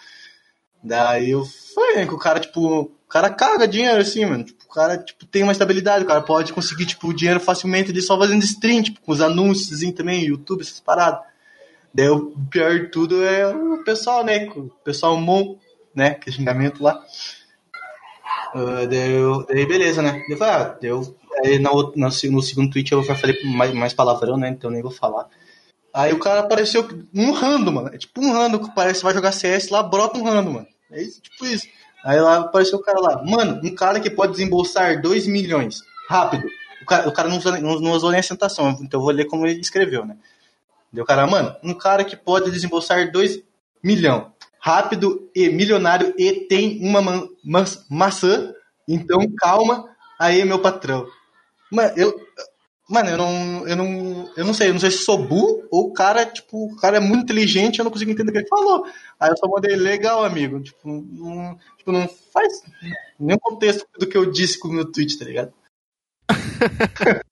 Daí 0.83 1.31
eu 1.31 1.45
falei, 1.73 1.95
né, 1.95 2.05
que 2.05 2.13
o 2.13 2.19
cara, 2.19 2.39
tipo, 2.39 2.91
o 3.09 3.11
cara 3.11 3.31
caga 3.31 3.67
dinheiro 3.67 3.99
assim, 3.99 4.23
mano. 4.23 4.43
Tipo, 4.43 4.63
o 4.65 4.67
cara, 4.67 4.95
tipo, 4.95 5.25
tem 5.25 5.41
uma 5.41 5.51
estabilidade, 5.51 6.03
o 6.03 6.07
cara 6.07 6.21
pode 6.21 6.53
conseguir, 6.53 6.85
tipo, 6.85 7.11
dinheiro 7.11 7.39
facilmente 7.39 7.89
ali 7.89 8.03
só 8.03 8.15
fazendo 8.15 8.43
stream, 8.43 8.83
tipo, 8.83 9.01
com 9.01 9.11
os 9.11 9.19
anúncios 9.19 9.81
também, 9.93 10.25
YouTube, 10.25 10.61
essas 10.61 10.79
paradas. 10.79 11.21
Daí 11.91 12.07
o 12.07 12.31
pior 12.51 12.79
de 12.79 12.87
tudo 12.89 13.23
é 13.23 13.47
o 13.47 13.83
pessoal, 13.83 14.23
né? 14.23 14.47
O 14.55 14.69
pessoal 14.83 15.17
Mon, 15.17 15.55
né? 15.95 16.13
Que 16.13 16.29
é 16.29 16.33
xingamento 16.33 16.83
lá. 16.83 17.03
Uh, 18.53 18.85
daí, 18.87 19.09
daí 19.47 19.65
beleza, 19.65 20.03
né? 20.03 20.11
Daí 20.11 20.25
eu 20.29 20.37
falei, 20.37 20.53
ah, 20.53 20.77
deu. 20.79 21.15
Aí 21.43 21.57
na, 21.57 21.71
na 21.95 22.09
no 22.09 22.41
segundo 22.43 22.69
tweet 22.69 22.91
eu 22.91 23.01
já 23.01 23.15
falei 23.15 23.43
mais, 23.43 23.73
mais 23.73 23.91
palavrão, 23.91 24.37
né? 24.37 24.49
Então 24.49 24.69
nem 24.69 24.83
vou 24.83 24.91
falar. 24.91 25.27
Aí 25.91 26.13
o 26.13 26.19
cara 26.19 26.41
apareceu 26.41 26.87
um 27.11 27.31
random, 27.31 27.71
mano. 27.71 27.87
É 27.87 27.97
tipo 27.97 28.21
um 28.21 28.31
random 28.31 28.59
que 28.59 28.75
parece 28.75 28.99
que 28.99 29.05
vai 29.05 29.15
jogar 29.15 29.31
CS 29.31 29.69
lá, 29.69 29.81
brota 29.81 30.19
um 30.19 30.23
random, 30.23 30.51
mano. 30.51 30.67
É 30.91 31.01
isso, 31.01 31.19
tipo 31.21 31.43
isso. 31.47 31.67
Aí 32.03 32.19
lá 32.19 32.37
apareceu 32.37 32.79
o 32.79 32.81
cara 32.81 32.99
lá. 32.99 33.23
Mano, 33.23 33.59
um 33.63 33.75
cara 33.75 33.99
que 33.99 34.09
pode 34.09 34.33
desembolsar 34.33 35.01
2 35.01 35.27
milhões. 35.27 35.81
Rápido. 36.07 36.47
O 36.81 36.85
cara, 36.85 37.09
o 37.09 37.11
cara 37.11 37.29
não, 37.29 37.37
usou, 37.37 37.51
não, 37.59 37.79
não 37.79 37.91
usou 37.91 38.09
nem 38.09 38.19
a 38.19 38.23
sentação, 38.23 38.69
então 38.81 38.99
eu 38.99 39.03
vou 39.03 39.11
ler 39.11 39.25
como 39.25 39.45
ele 39.45 39.59
escreveu, 39.59 40.05
né? 40.05 40.15
Deu 40.91 41.05
cara, 41.05 41.27
mano, 41.27 41.55
um 41.61 41.73
cara 41.73 42.03
que 42.03 42.15
pode 42.15 42.49
desembolsar 42.49 43.11
2 43.11 43.43
milhão. 43.83 44.31
Rápido 44.59 45.29
e 45.35 45.49
milionário 45.49 46.13
e 46.17 46.31
tem 46.47 46.79
uma 46.81 47.01
ma 47.01 47.27
ma 47.43 47.63
maçã. 47.89 48.53
Então 48.87 49.19
calma 49.37 49.85
aí, 50.19 50.43
meu 50.43 50.59
patrão. 50.59 51.05
Mano, 51.71 51.93
eu. 51.95 52.19
Mano, 52.89 53.09
eu 53.09 53.17
não, 53.17 53.67
eu 53.67 53.75
não. 53.75 54.29
Eu 54.35 54.43
não 54.45 54.53
sei, 54.53 54.69
eu 54.69 54.73
não 54.73 54.79
sei 54.79 54.89
se 54.89 54.99
sou 54.99 55.23
burro 55.27 55.63
ou 55.69 55.89
o 55.89 55.93
cara, 55.93 56.25
tipo, 56.25 56.65
o 56.73 56.75
cara 56.75 56.97
é 56.97 56.99
muito 56.99 57.21
inteligente, 57.23 57.77
eu 57.77 57.83
não 57.85 57.91
consigo 57.91 58.09
entender 58.09 58.31
o 58.31 58.33
que 58.33 58.39
ele 58.39 58.47
falou. 58.47 58.83
Aí 59.19 59.29
eu 59.29 59.37
só 59.37 59.47
mandei, 59.47 59.75
legal, 59.75 60.25
amigo. 60.25 60.59
Tipo, 60.59 60.87
não, 60.89 61.57
tipo, 61.77 61.91
não 61.91 62.09
faz 62.33 62.63
nenhum 63.19 63.37
contexto 63.39 63.85
do 63.99 64.07
que 64.07 64.17
eu 64.17 64.31
disse 64.31 64.57
com 64.59 64.69
o 64.69 64.73
meu 64.73 64.91
tweet, 64.91 65.19
tá 65.19 65.25
ligado? 65.25 65.53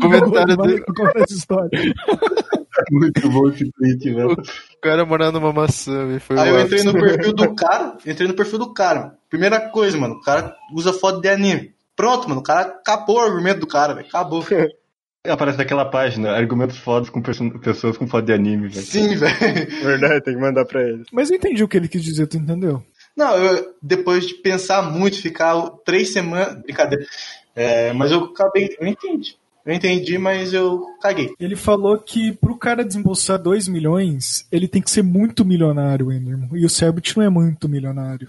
Comentário 0.00 0.56
Vai 0.56 0.74
do- 0.76 0.84
contar 0.84 1.12
essa 1.20 1.34
história. 1.34 1.70
Muito 2.90 3.28
bom 3.30 3.48
esse 3.48 3.70
tweet, 3.72 4.12
velho. 4.12 4.32
O 4.32 4.80
cara 4.80 5.04
morando 5.04 5.38
numa 5.38 5.52
maçã, 5.52 6.06
velho, 6.06 6.20
foi 6.20 6.38
Aí 6.38 6.50
o 6.50 6.56
eu 6.56 6.64
entrei 6.64 6.82
no 6.82 6.92
perfil 6.92 7.32
do 7.34 7.54
cara, 7.54 7.96
entrei 8.06 8.28
no 8.28 8.34
perfil 8.34 8.58
do 8.58 8.72
cara. 8.72 9.18
Primeira 9.28 9.60
coisa, 9.70 9.96
mano, 9.98 10.14
o 10.14 10.20
cara 10.20 10.56
usa 10.72 10.92
foto 10.92 11.20
de 11.20 11.28
anime. 11.28 11.74
Pronto, 11.96 12.28
mano, 12.28 12.40
o 12.40 12.44
cara 12.44 12.68
acabou 12.68 13.16
o 13.16 13.20
argumento 13.20 13.60
do 13.60 13.66
cara, 13.66 13.94
velho. 13.94 14.06
Acabou. 14.06 14.44
Aparece 15.24 15.58
naquela 15.58 15.84
página, 15.84 16.32
argumentos 16.32 16.76
fodas 16.78 17.08
com 17.08 17.22
pessoas 17.22 17.96
com 17.96 18.08
foto 18.08 18.24
de 18.24 18.32
anime, 18.32 18.66
velho. 18.66 18.84
Sim, 18.84 19.14
velho. 19.14 19.84
Verdade, 19.84 20.24
tem 20.24 20.34
que 20.34 20.40
mandar 20.40 20.64
pra 20.64 20.82
eles. 20.82 21.06
Mas 21.12 21.30
eu 21.30 21.36
entendi 21.36 21.62
o 21.62 21.68
que 21.68 21.76
ele 21.76 21.86
quis 21.86 22.02
dizer, 22.02 22.26
tu 22.26 22.36
entendeu? 22.36 22.82
Não, 23.16 23.36
eu, 23.36 23.74
depois 23.80 24.26
de 24.26 24.34
pensar 24.34 24.82
muito, 24.82 25.22
ficar 25.22 25.54
três 25.84 26.12
semanas. 26.12 26.60
Brincadeira. 26.62 27.06
É, 27.54 27.92
mas 27.92 28.10
eu 28.10 28.24
acabei. 28.24 28.74
Eu 28.80 28.86
entendi. 28.86 29.36
Eu 29.64 29.72
entendi, 29.72 30.18
mas 30.18 30.52
eu 30.52 30.84
caguei. 31.00 31.32
Ele 31.38 31.54
falou 31.54 31.96
que 31.98 32.32
pro 32.32 32.56
cara 32.56 32.84
desembolsar 32.84 33.40
2 33.40 33.68
milhões, 33.68 34.44
ele 34.50 34.66
tem 34.66 34.82
que 34.82 34.90
ser 34.90 35.02
muito 35.02 35.44
milionário, 35.44 36.10
Enderman. 36.10 36.48
E 36.54 36.64
o 36.64 36.68
Selbit 36.68 37.16
não 37.16 37.24
é 37.24 37.28
muito 37.28 37.68
milionário. 37.68 38.28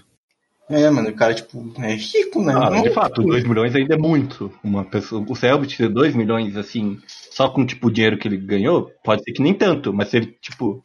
É, 0.70 0.88
mano, 0.88 1.10
o 1.10 1.14
cara, 1.14 1.34
tipo, 1.34 1.72
é 1.78 1.94
rico, 1.94 2.42
né? 2.42 2.54
Ah, 2.56 2.70
Não- 2.70 2.82
de 2.82 2.90
fato, 2.90 3.22
2 3.22 3.44
milhões 3.44 3.74
ainda 3.74 3.94
é 3.94 3.98
muito. 3.98 4.50
Uma 4.62 4.82
pessoa, 4.84 5.24
o 5.28 5.34
Selbit 5.36 5.76
ter 5.76 5.88
2 5.90 6.14
milhões, 6.14 6.56
assim, 6.56 6.98
só 7.06 7.48
com 7.50 7.66
tipo, 7.66 7.88
o 7.88 7.90
dinheiro 7.90 8.16
que 8.16 8.26
ele 8.26 8.38
ganhou, 8.38 8.90
pode 9.04 9.22
ser 9.22 9.32
que 9.32 9.42
nem 9.42 9.52
tanto, 9.52 9.92
mas 9.92 10.08
se 10.08 10.16
ele, 10.16 10.26
tipo. 10.40 10.82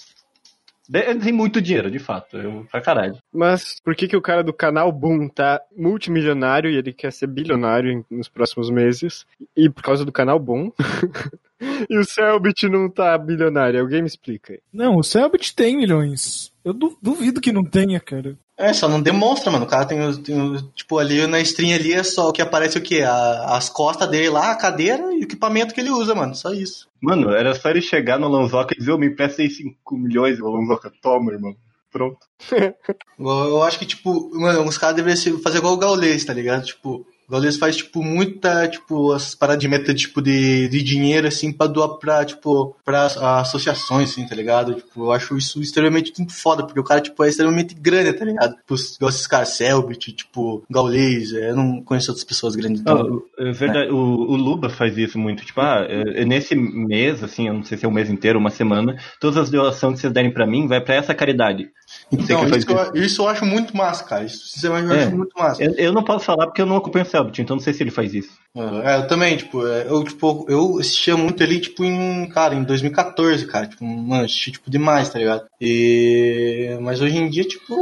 Ele 0.92 1.20
tem 1.20 1.32
muito 1.32 1.62
dinheiro, 1.62 1.92
de 1.92 2.00
fato. 2.00 2.36
Eu, 2.36 2.66
pra 2.72 2.82
caralho. 2.82 3.16
Mas 3.32 3.76
por 3.84 3.96
que, 3.96 4.08
que 4.08 4.18
o 4.18 4.22
cara 4.22 4.44
do 4.44 4.52
canal 4.52 4.92
Boom 4.92 5.30
tá 5.30 5.62
multimilionário 5.78 6.70
e 6.72 6.76
ele 6.76 6.92
quer 6.92 7.14
ser 7.14 7.28
bilionário 7.28 7.92
em- 7.92 8.04
nos 8.10 8.28
próximos 8.28 8.72
meses? 8.72 9.24
E 9.56 9.70
por 9.70 9.84
causa 9.84 10.04
do 10.04 10.12
canal 10.12 10.40
Boom? 10.40 10.72
e 11.88 11.96
o 11.96 12.04
Selbit 12.04 12.68
não 12.68 12.90
tá 12.90 13.16
bilionário? 13.20 13.80
Alguém 13.80 14.02
me 14.02 14.08
explica 14.08 14.54
aí. 14.54 14.60
Não, 14.74 14.98
o 14.98 15.04
Selbit 15.04 15.56
tem 15.56 15.78
milhões. 15.78 16.52
Eu 16.66 16.74
du- 16.74 16.98
duvido 17.00 17.40
que 17.40 17.52
não 17.52 17.64
tenha, 17.64 18.00
cara. 18.00 18.36
É, 18.60 18.74
só 18.74 18.90
não 18.90 19.02
demonstra, 19.02 19.50
mano. 19.50 19.64
O 19.64 19.68
cara 19.68 19.86
tem, 19.86 20.02
o- 20.02 20.18
tem 20.18 20.56
tipo, 20.76 20.98
ali 21.00 21.26
na 21.26 21.40
stream 21.40 21.74
ali 21.74 21.94
é 21.94 22.04
só 22.04 22.28
o 22.28 22.34
que 22.34 22.42
aparece 22.42 22.78
o 22.78 22.82
quê? 22.82 23.02
A- 23.02 23.56
as 23.56 23.70
costas 23.70 24.10
dele 24.10 24.30
lá, 24.30 24.52
a 24.52 24.56
cadeira 24.58 25.14
e 25.14 25.20
o 25.20 25.24
equipamento 25.24 25.74
que 25.74 25.80
ele 25.80 25.90
usa, 25.90 26.14
mano. 26.14 26.36
Só 26.36 26.52
isso. 26.52 26.88
Mano, 27.02 27.32
era 27.32 27.56
só 27.56 27.70
ele 27.70 27.82
chegar 27.82 28.20
no 28.20 28.28
Lanzoca 28.28 28.74
e 28.76 28.78
dizer, 28.78 28.92
eu 28.92 28.98
me 28.98 29.08
empresta 29.08 29.42
aí 29.42 29.50
5 29.50 29.98
milhões, 29.98 30.40
o 30.42 30.50
Lanzoca, 30.52 30.92
toma, 31.02 31.32
irmão. 31.32 31.56
Pronto. 31.92 32.20
Eu, 33.18 33.28
eu 33.28 33.64
acho 33.64 33.80
que, 33.80 33.86
tipo, 33.86 34.30
mano, 34.40 34.64
os 34.66 34.78
caras 34.78 34.96
deveriam 34.96 35.42
fazer 35.42 35.58
igual 35.58 35.74
o 35.74 35.78
Gaulês, 35.78 36.24
tá 36.24 36.34
ligado? 36.34 36.64
Tipo, 36.66 37.06
Gaules 37.30 37.58
faz, 37.58 37.78
tipo, 37.78 38.02
muita, 38.04 38.68
tipo, 38.68 39.12
as 39.12 39.36
paradas 39.36 39.62
de 39.62 39.68
meta, 39.68 39.94
tipo, 39.94 40.22
de, 40.22 40.68
de 40.70 40.82
dinheiro, 40.84 41.28
assim, 41.28 41.52
pra 41.52 41.68
doar 41.68 41.90
pra, 42.00 42.26
tipo, 42.26 42.76
pra 42.84 43.06
associações, 43.40 44.12
assim, 44.12 44.26
tá 44.28 44.36
ligado? 44.36 44.74
Tipo, 44.76 45.06
eu 45.06 45.12
acho 45.12 45.38
isso 45.38 45.62
extremamente 45.62 46.14
muito 46.18 46.34
foda, 46.34 46.64
porque 46.66 46.80
o 46.80 46.84
cara, 46.84 47.02
tipo, 47.02 47.24
é 47.24 47.30
extremamente 47.30 47.74
grande, 47.76 48.14
tá 48.14 48.26
ligado? 48.26 48.56
Tipo, 48.56 48.76
igual 48.96 49.10
esses 49.10 49.28
caras, 49.28 49.50
Selbit, 49.50 50.12
tipo, 50.14 50.64
Gaules, 50.70 51.32
eu 51.34 51.56
não 51.56 51.82
conheço 51.82 52.12
outras 52.12 52.24
pessoas 52.24 52.56
grandes. 52.56 52.82
Então, 52.82 53.22
Ah, 53.40 53.44
é 53.48 53.52
verdade, 53.52 53.92
o, 53.92 53.96
o 53.98 54.36
Luba 54.36 54.70
faz 54.70 54.98
isso 54.98 55.18
muito. 55.18 55.46
Tipo, 55.46 55.62
ah, 55.62 55.86
é- 55.88 56.22
é 56.22 56.26
nesse 56.26 56.56
mês, 56.56 57.24
assim, 57.24 57.48
eu 57.48 57.54
não 57.54 57.64
sei 57.64 57.78
se 57.78 57.86
é 57.86 57.88
um 57.88 57.92
mês 57.92 58.10
inteiro, 58.10 58.40
uma 58.40 58.50
semana, 58.50 58.98
todas 59.20 59.38
as 59.38 59.50
doações 59.50 59.96
que 59.96 60.02
vocês 60.02 60.14
derem 60.14 60.32
pra 60.32 60.46
mim 60.48 60.68
vai 60.68 60.82
pra 60.82 60.96
essa 60.96 61.14
caridade. 61.14 61.70
Então 62.12 62.46
isso, 62.48 62.68
eu, 62.72 63.02
isso 63.04 63.22
eu 63.24 63.28
acho 63.28 63.46
muito 63.46 63.76
massa, 63.76 64.04
cara. 64.04 64.24
Isso, 64.24 64.48
sinceramente, 64.48 64.92
eu 64.94 65.00
É. 65.00 65.04
acho 65.06 65.16
muito 65.18 65.34
massa. 65.38 65.64
Eu, 65.64 65.74
eu 65.76 65.94
não 65.94 66.04
posso 66.04 66.26
falar 66.26 66.46
porque 66.48 66.62
eu 66.62 66.66
não 66.66 66.76
acompanho 66.78 67.06
o 67.06 67.10
Selbit, 67.20 67.42
então 67.42 67.56
não 67.56 67.64
sei 67.64 67.74
se 67.74 67.84
ele 67.84 67.92
faz 67.92 68.14
isso. 68.14 68.38
É, 68.56 68.98
eu 68.98 69.08
também, 69.08 69.38
tipo, 69.38 69.66
é, 69.68 69.88
eu, 69.90 70.04
tipo, 70.04 70.46
eu 70.50 70.80
assistia 70.80 71.16
muito 71.18 71.42
ele, 71.44 71.60
tipo, 71.60 71.84
em, 71.84 72.28
cara, 72.30 72.56
em 72.56 72.64
2014, 72.64 73.46
cara, 73.48 73.68
tipo, 73.68 73.84
mano, 73.86 74.24
assisti, 74.26 74.52
tipo, 74.52 74.70
demais, 74.70 75.10
tá 75.10 75.20
ligado? 75.20 75.46
E, 75.62 76.78
mas 76.82 77.02
hoje 77.02 77.18
em 77.18 77.30
dia, 77.30 77.44
tipo, 77.44 77.76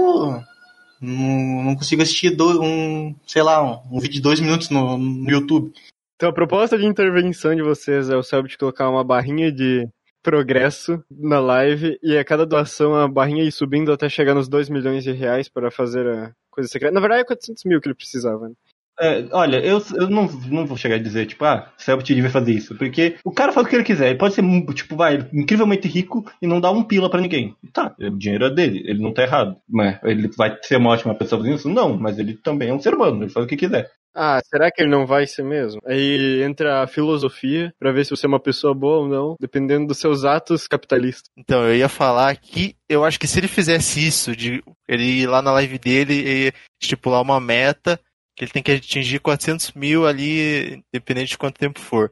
não, 1.01 1.63
não 1.63 1.75
consigo 1.75 2.01
assistir 2.01 2.31
do- 2.31 2.61
um, 2.61 3.15
sei 3.25 3.41
lá, 3.43 3.61
um, 3.63 3.97
um 3.97 3.99
vídeo 3.99 4.15
de 4.15 4.21
dois 4.21 4.39
minutos 4.39 4.69
no, 4.69 4.97
no 4.97 5.29
YouTube. 5.29 5.71
Então 6.15 6.29
a 6.29 6.33
proposta 6.33 6.77
de 6.77 6.85
intervenção 6.85 7.55
de 7.55 7.61
vocês 7.61 8.09
é 8.09 8.15
o 8.17 8.23
Selbit 8.23 8.57
colocar 8.57 8.89
uma 8.89 9.03
barrinha 9.03 9.51
de 9.51 9.87
progresso 10.23 11.01
na 11.11 11.39
live 11.39 11.97
e 12.01 12.17
a 12.17 12.25
cada 12.25 12.45
doação 12.45 12.95
a 12.95 13.07
barrinha 13.07 13.43
ir 13.43 13.51
subindo 13.51 13.91
até 13.93 14.09
chegar 14.09 14.33
nos 14.33 14.49
2 14.49 14.67
milhões 14.67 15.03
de 15.03 15.11
reais 15.11 15.47
para 15.47 15.69
fazer 15.71 16.05
a 16.07 16.31
coisa 16.49 16.67
secreta. 16.67 16.93
Na 16.93 16.99
verdade 16.99 17.21
é 17.21 17.25
400 17.25 17.63
mil 17.65 17.79
que 17.79 17.87
ele 17.87 17.95
precisava. 17.95 18.49
Né? 18.49 18.55
É, 18.99 19.25
olha, 19.31 19.57
eu, 19.57 19.81
eu 19.95 20.09
não, 20.09 20.27
não 20.49 20.65
vou 20.65 20.77
chegar 20.77 20.95
a 20.95 20.99
dizer, 20.99 21.27
tipo, 21.27 21.45
ah, 21.45 21.71
o 21.77 21.81
Selbit 21.81 22.13
devia 22.13 22.29
fazer 22.29 22.51
isso. 22.51 22.75
Porque 22.75 23.17
o 23.23 23.31
cara 23.31 23.51
faz 23.51 23.65
o 23.65 23.69
que 23.69 23.75
ele 23.75 23.83
quiser. 23.83 24.09
Ele 24.09 24.17
pode 24.17 24.33
ser, 24.33 24.43
tipo, 24.73 24.95
vai, 24.95 25.27
incrivelmente 25.33 25.87
rico 25.87 26.25
e 26.41 26.47
não 26.47 26.59
dar 26.59 26.71
um 26.71 26.83
pila 26.83 27.09
pra 27.09 27.21
ninguém. 27.21 27.55
Tá, 27.71 27.95
o 27.99 28.17
dinheiro 28.17 28.45
é 28.45 28.49
dele, 28.49 28.83
ele 28.85 29.01
não 29.01 29.13
tá 29.13 29.23
errado. 29.23 29.55
Mas 29.69 29.99
ele 30.03 30.29
vai 30.35 30.57
ser 30.61 30.77
uma 30.77 30.89
ótima 30.89 31.15
pessoa 31.15 31.39
fazendo 31.39 31.57
isso? 31.57 31.69
Não, 31.69 31.97
mas 31.97 32.17
ele 32.17 32.35
também 32.35 32.69
é 32.69 32.73
um 32.73 32.79
ser 32.79 32.93
humano, 32.93 33.23
ele 33.23 33.31
faz 33.31 33.45
o 33.45 33.49
que 33.49 33.57
quiser. 33.57 33.89
Ah, 34.19 34.39
será 34.43 34.71
que 34.71 34.81
ele 34.81 34.89
não 34.89 35.05
vai 35.05 35.27
ser 35.27 35.43
mesmo? 35.43 35.79
Aí 35.85 36.41
entra 36.41 36.81
a 36.81 36.87
filosofia 36.87 37.71
pra 37.77 37.91
ver 37.91 38.03
se 38.03 38.09
você 38.09 38.25
é 38.25 38.27
uma 38.27 38.39
pessoa 38.39 38.73
boa 38.73 39.01
ou 39.01 39.07
não, 39.07 39.35
dependendo 39.39 39.85
dos 39.85 39.99
seus 39.99 40.25
atos 40.25 40.67
capitalistas. 40.67 41.29
Então, 41.37 41.63
eu 41.67 41.75
ia 41.75 41.87
falar 41.87 42.35
que 42.35 42.75
eu 42.89 43.05
acho 43.05 43.19
que 43.19 43.27
se 43.27 43.39
ele 43.39 43.47
fizesse 43.47 44.07
isso, 44.07 44.35
de 44.35 44.63
ele 44.87 45.03
ir 45.03 45.27
lá 45.27 45.39
na 45.39 45.51
live 45.51 45.77
dele 45.77 46.15
e 46.25 46.53
estipular 46.81 47.21
uma 47.21 47.39
meta, 47.39 47.99
que 48.37 48.43
ele 48.43 48.51
tem 48.51 48.61
que 48.61 48.71
atingir 48.71 49.19
400 49.19 49.71
mil 49.71 50.05
ali, 50.05 50.83
independente 50.93 51.29
de 51.29 51.37
quanto 51.39 51.57
tempo 51.57 51.79
for. 51.79 52.11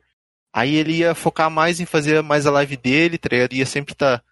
Aí 0.51 0.73
ele 0.75 0.93
ia 0.97 1.13
focar 1.13 1.51
mais 1.51 1.79
em 1.79 1.85
fazer 1.85 2.23
mais 2.23 2.47
a 2.47 2.51
live 2.51 2.75
dele, 2.75 3.19
tá 3.19 3.29
ligado? 3.31 3.53
Ia 3.53 3.65
sempre 3.65 3.93
estar 3.93 4.23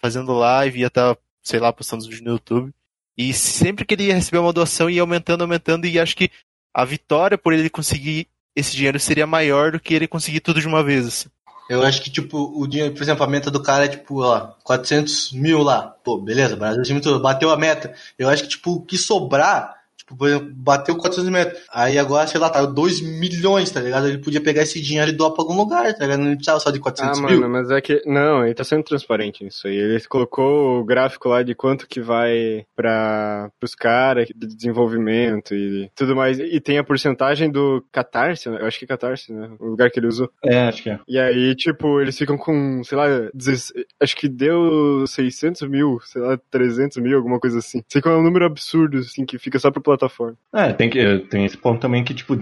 fazendo 0.00 0.32
live, 0.32 0.80
ia 0.80 0.86
estar, 0.86 1.14
sei 1.42 1.60
lá, 1.60 1.70
postando 1.70 2.02
os 2.02 2.08
vídeos 2.08 2.24
no 2.24 2.32
YouTube. 2.32 2.72
E 3.16 3.34
sempre 3.34 3.84
que 3.84 3.92
ele 3.92 4.04
ia 4.04 4.14
receber 4.14 4.38
uma 4.38 4.54
doação, 4.54 4.88
ia 4.88 5.02
aumentando, 5.02 5.42
aumentando, 5.42 5.86
e 5.86 6.00
acho 6.00 6.16
que 6.16 6.30
a 6.72 6.82
vitória 6.82 7.36
por 7.36 7.52
ele 7.52 7.68
conseguir 7.68 8.26
esse 8.56 8.74
dinheiro 8.74 8.98
seria 8.98 9.26
maior 9.26 9.72
do 9.72 9.80
que 9.80 9.92
ele 9.92 10.08
conseguir 10.08 10.40
tudo 10.40 10.60
de 10.60 10.66
uma 10.66 10.82
vez, 10.82 11.06
assim. 11.06 11.28
Eu 11.68 11.82
acho 11.82 12.02
que, 12.02 12.10
tipo, 12.10 12.38
o 12.58 12.66
dinheiro, 12.66 12.94
por 12.94 13.02
exemplo, 13.02 13.22
a 13.22 13.28
meta 13.28 13.50
do 13.50 13.62
cara 13.62 13.84
é, 13.84 13.88
tipo, 13.88 14.22
ó, 14.22 14.52
400 14.62 15.32
mil 15.32 15.62
lá. 15.62 15.82
Pô, 15.82 16.18
beleza, 16.18 16.56
Brasil 16.56 16.82
time 16.82 17.00
todo, 17.00 17.20
bateu 17.20 17.50
a 17.50 17.56
meta. 17.56 17.94
Eu 18.18 18.30
acho 18.30 18.44
que, 18.44 18.50
tipo, 18.50 18.72
o 18.72 18.82
que 18.82 18.96
sobrar, 18.96 19.83
tipo, 20.06 20.16
por 20.16 20.28
exemplo, 20.28 20.50
bateu 20.54 20.96
400 20.96 21.30
metros. 21.30 21.62
Aí 21.72 21.98
agora, 21.98 22.26
sei 22.26 22.40
lá, 22.40 22.50
tá 22.50 22.64
2 22.64 23.00
milhões, 23.00 23.70
tá 23.70 23.80
ligado? 23.80 24.08
Ele 24.08 24.18
podia 24.18 24.40
pegar 24.40 24.62
esse 24.62 24.80
dinheiro 24.80 25.10
e 25.10 25.14
doar 25.14 25.32
pra 25.32 25.42
algum 25.42 25.56
lugar, 25.56 25.92
tá 25.94 26.04
ligado? 26.04 26.20
Não 26.20 26.32
precisava 26.34 26.60
só 26.60 26.70
de 26.70 26.78
400 26.80 27.18
Ah, 27.18 27.22
mil. 27.26 27.40
mano, 27.40 27.52
mas 27.52 27.70
é 27.70 27.80
que. 27.80 28.02
Não, 28.06 28.44
ele 28.44 28.54
tá 28.54 28.64
sendo 28.64 28.82
transparente 28.84 29.42
nisso 29.44 29.66
aí. 29.66 29.74
Ele 29.76 30.00
colocou 30.04 30.80
o 30.80 30.84
gráfico 30.84 31.28
lá 31.28 31.42
de 31.42 31.54
quanto 31.54 31.88
que 31.88 32.00
vai 32.00 32.66
para 32.76 33.50
pros 33.58 33.74
caras 33.74 34.28
de 34.34 34.46
desenvolvimento 34.46 35.54
e 35.54 35.90
tudo 35.94 36.14
mais. 36.14 36.38
E 36.38 36.60
tem 36.60 36.78
a 36.78 36.84
porcentagem 36.84 37.50
do 37.50 37.84
Catarse, 37.92 38.48
né? 38.48 38.58
eu 38.60 38.66
acho 38.66 38.78
que 38.78 38.84
é 38.84 38.88
Catarse, 38.88 39.32
né? 39.32 39.50
O 39.58 39.66
lugar 39.68 39.90
que 39.90 39.98
ele 39.98 40.06
usou. 40.08 40.30
É, 40.44 40.68
acho 40.68 40.82
que 40.82 40.90
é. 40.90 40.98
E 41.08 41.18
aí, 41.18 41.54
tipo, 41.54 42.00
eles 42.00 42.16
ficam 42.16 42.36
com, 42.36 42.82
sei 42.84 42.98
lá, 42.98 43.06
16 43.34 43.84
acho 44.00 44.16
que 44.16 44.28
deu 44.28 45.06
600 45.06 45.62
mil, 45.68 45.98
sei 46.04 46.20
lá, 46.20 46.38
300 46.50 46.98
mil, 46.98 47.16
alguma 47.16 47.38
coisa 47.40 47.58
assim. 47.58 47.82
Sei 47.88 48.02
que 48.02 48.08
é 48.08 48.10
um 48.12 48.22
número 48.22 48.44
absurdo, 48.44 48.98
assim, 48.98 49.24
que 49.24 49.38
fica 49.38 49.58
só 49.58 49.70
pra 49.70 49.80
plataforma. 49.98 50.36
É, 50.52 50.72
tem, 50.72 50.88
que, 50.90 51.18
tem 51.30 51.44
esse 51.44 51.56
ponto 51.56 51.80
também 51.80 52.02
que, 52.04 52.14
tipo, 52.14 52.36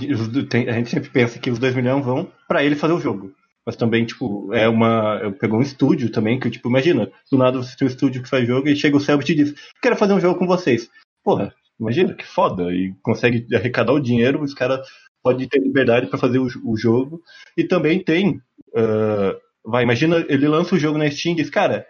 tem- 0.47 0.68
a 0.68 0.73
gente 0.73 0.90
sempre 0.90 1.11
pensa 1.11 1.38
que 1.38 1.50
os 1.50 1.59
2 1.59 1.75
milhões 1.75 2.04
vão 2.04 2.30
pra 2.49 2.62
ele 2.64 2.75
fazer 2.76 2.92
o 2.92 3.00
jogo. 3.00 3.32
Mas 3.64 3.76
também, 3.76 4.04
tipo, 4.04 4.52
é 4.52 4.68
uma. 4.68 5.21
Eu 5.23 5.32
pegou 5.32 5.59
um 5.59 5.62
estúdio 5.62 6.11
também, 6.11 6.38
que, 6.40 6.50
tipo, 6.50 6.68
imagina, 6.68 7.09
do 7.30 7.38
nada 7.38 7.59
você 7.59 7.76
tem 7.76 7.87
um 7.87 7.90
estúdio 7.90 8.21
que 8.23 8.28
faz 8.28 8.47
jogo 8.47 8.68
e 8.68 8.75
chega 8.75 8.97
o 8.97 9.00
Selbit 9.00 9.30
e 9.30 9.37
diz, 9.37 9.54
quero 9.80 9.94
fazer 9.97 10.12
um 10.14 10.21
jogo 10.21 10.38
com 10.38 10.47
vocês. 10.49 10.90
Porra, 11.23 11.54
imagina, 11.78 12.12
que 12.14 12.26
foda. 12.26 12.73
E 12.73 12.92
consegue 13.02 13.47
arrecadar 13.54 13.92
o 13.92 14.00
dinheiro, 14.00 14.42
os 14.42 14.52
caras 14.52 14.85
podem 15.23 15.47
ter 15.49 15.61
liberdade 15.61 16.09
pra 16.09 16.18
fazer 16.18 16.38
o, 16.40 16.49
o 16.64 16.76
jogo. 16.76 17.23
E 17.56 17.62
também 17.62 18.02
tem. 18.02 18.40
ah, 18.75 19.37
vai, 19.64 19.85
imagina, 19.85 20.26
ele 20.28 20.49
lança 20.49 20.75
o 20.75 20.78
jogo 20.78 20.99
na 20.99 21.09
Steam 21.09 21.35
e 21.35 21.37
diz, 21.37 21.49
cara, 21.49 21.87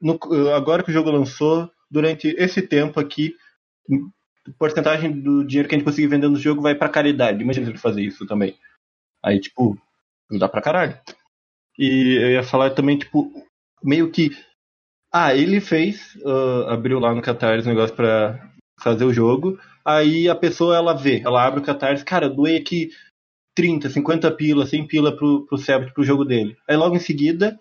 no- 0.00 0.18
agora 0.54 0.84
que 0.84 0.90
o 0.90 0.94
jogo 0.94 1.10
lançou, 1.10 1.68
durante 1.90 2.28
esse 2.38 2.62
tempo 2.62 3.00
aqui, 3.00 3.34
porcentagem 4.58 5.20
do 5.20 5.44
dinheiro 5.44 5.68
que 5.68 5.74
a 5.74 5.78
gente 5.78 5.86
conseguir 5.86 6.06
vendendo 6.06 6.34
o 6.34 6.40
jogo 6.40 6.62
vai 6.62 6.74
pra 6.74 6.88
caridade. 6.88 7.42
Imagina 7.42 7.68
ele 7.68 7.78
fazer 7.78 8.02
isso 8.02 8.26
também. 8.26 8.54
Aí, 9.22 9.40
tipo, 9.40 9.78
dá 10.30 10.48
pra 10.48 10.62
caralho. 10.62 10.98
E 11.78 12.18
eu 12.20 12.30
ia 12.32 12.42
falar 12.42 12.70
também, 12.70 12.98
tipo, 12.98 13.30
meio 13.82 14.10
que. 14.10 14.30
Ah, 15.12 15.34
ele 15.34 15.60
fez, 15.60 16.18
ah, 16.24 16.74
abriu 16.74 16.98
lá 16.98 17.14
no 17.14 17.22
Catarse 17.22 17.66
o 17.66 17.70
negócio 17.70 17.94
pra 17.94 18.52
fazer 18.80 19.04
o 19.04 19.12
jogo. 19.12 19.58
Aí 19.84 20.28
a 20.28 20.34
pessoa, 20.34 20.76
ela 20.76 20.94
vê, 20.94 21.20
ela 21.24 21.44
abre 21.44 21.60
o 21.60 21.62
Catarse, 21.62 22.04
cara, 22.04 22.28
doei 22.28 22.56
aqui 22.56 22.90
30, 23.54 23.88
50 23.88 24.30
pila, 24.32 24.66
100 24.66 24.86
pila 24.86 25.16
pro, 25.16 25.46
pro 25.46 25.58
Sebit, 25.58 25.92
pro 25.92 26.04
jogo 26.04 26.24
dele. 26.24 26.56
Aí 26.68 26.76
logo 26.76 26.96
em 26.96 27.00
seguida, 27.00 27.58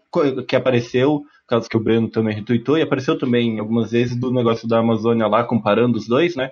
que 0.47 0.55
apareceu, 0.55 1.23
caso 1.47 1.69
que 1.69 1.77
o 1.77 1.79
Breno 1.79 2.09
também 2.09 2.35
retweetou, 2.35 2.77
e 2.77 2.81
apareceu 2.81 3.17
também 3.17 3.59
algumas 3.59 3.91
vezes 3.91 4.15
do 4.19 4.31
negócio 4.31 4.67
da 4.67 4.79
Amazônia 4.79 5.27
lá, 5.27 5.43
comparando 5.43 5.97
os 5.97 6.07
dois, 6.07 6.35
né? 6.35 6.49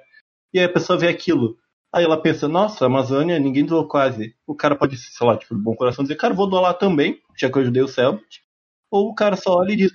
E 0.53 0.59
aí 0.59 0.65
a 0.65 0.71
pessoa 0.71 0.97
vê 0.97 1.07
aquilo. 1.07 1.57
Aí 1.93 2.05
ela 2.05 2.21
pensa, 2.21 2.47
nossa, 2.47 2.85
Amazônia, 2.85 3.37
ninguém 3.37 3.65
doou 3.65 3.87
quase. 3.87 4.33
O 4.47 4.55
cara 4.55 4.75
pode, 4.75 4.97
sei 4.97 5.27
lá, 5.27 5.37
tipo, 5.37 5.55
de 5.55 5.61
bom 5.61 5.75
coração 5.75 6.03
dizer, 6.03 6.15
cara, 6.15 6.33
vou 6.33 6.49
doar 6.49 6.61
lá 6.61 6.73
também, 6.73 7.21
já 7.37 7.49
que 7.49 7.57
eu 7.57 7.61
ajudei 7.61 7.83
o 7.83 7.87
Selbit. 7.87 8.41
Ou 8.89 9.09
o 9.09 9.15
cara 9.15 9.35
só 9.35 9.55
olha 9.55 9.73
e 9.73 9.77
diz, 9.77 9.91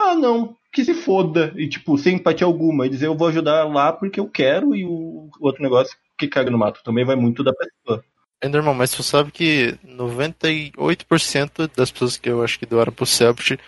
ah, 0.00 0.14
não, 0.14 0.56
que 0.72 0.84
se 0.84 0.94
foda. 0.94 1.52
E, 1.56 1.68
tipo, 1.68 1.98
sem 1.98 2.16
empatia 2.16 2.46
alguma. 2.46 2.86
E 2.86 2.90
dizer, 2.90 3.06
eu 3.06 3.16
vou 3.16 3.28
ajudar 3.28 3.64
lá 3.64 3.92
porque 3.92 4.20
eu 4.20 4.28
quero, 4.28 4.76
e 4.76 4.84
o 4.84 5.28
outro 5.40 5.62
negócio 5.62 5.96
que 6.16 6.28
caga 6.28 6.50
no 6.50 6.58
mato 6.58 6.82
também 6.84 7.04
vai 7.04 7.16
muito 7.16 7.42
da 7.42 7.52
pessoa. 7.52 8.04
É 8.42 8.48
normal, 8.48 8.74
mas 8.74 8.92
tu 8.92 9.02
sabe 9.02 9.30
que 9.30 9.78
98% 9.84 11.70
das 11.76 11.90
pessoas 11.90 12.16
que 12.16 12.30
eu 12.30 12.42
acho 12.42 12.58
que 12.58 12.64
doaram 12.64 12.92
pro 12.92 13.04
Celtic 13.04 13.60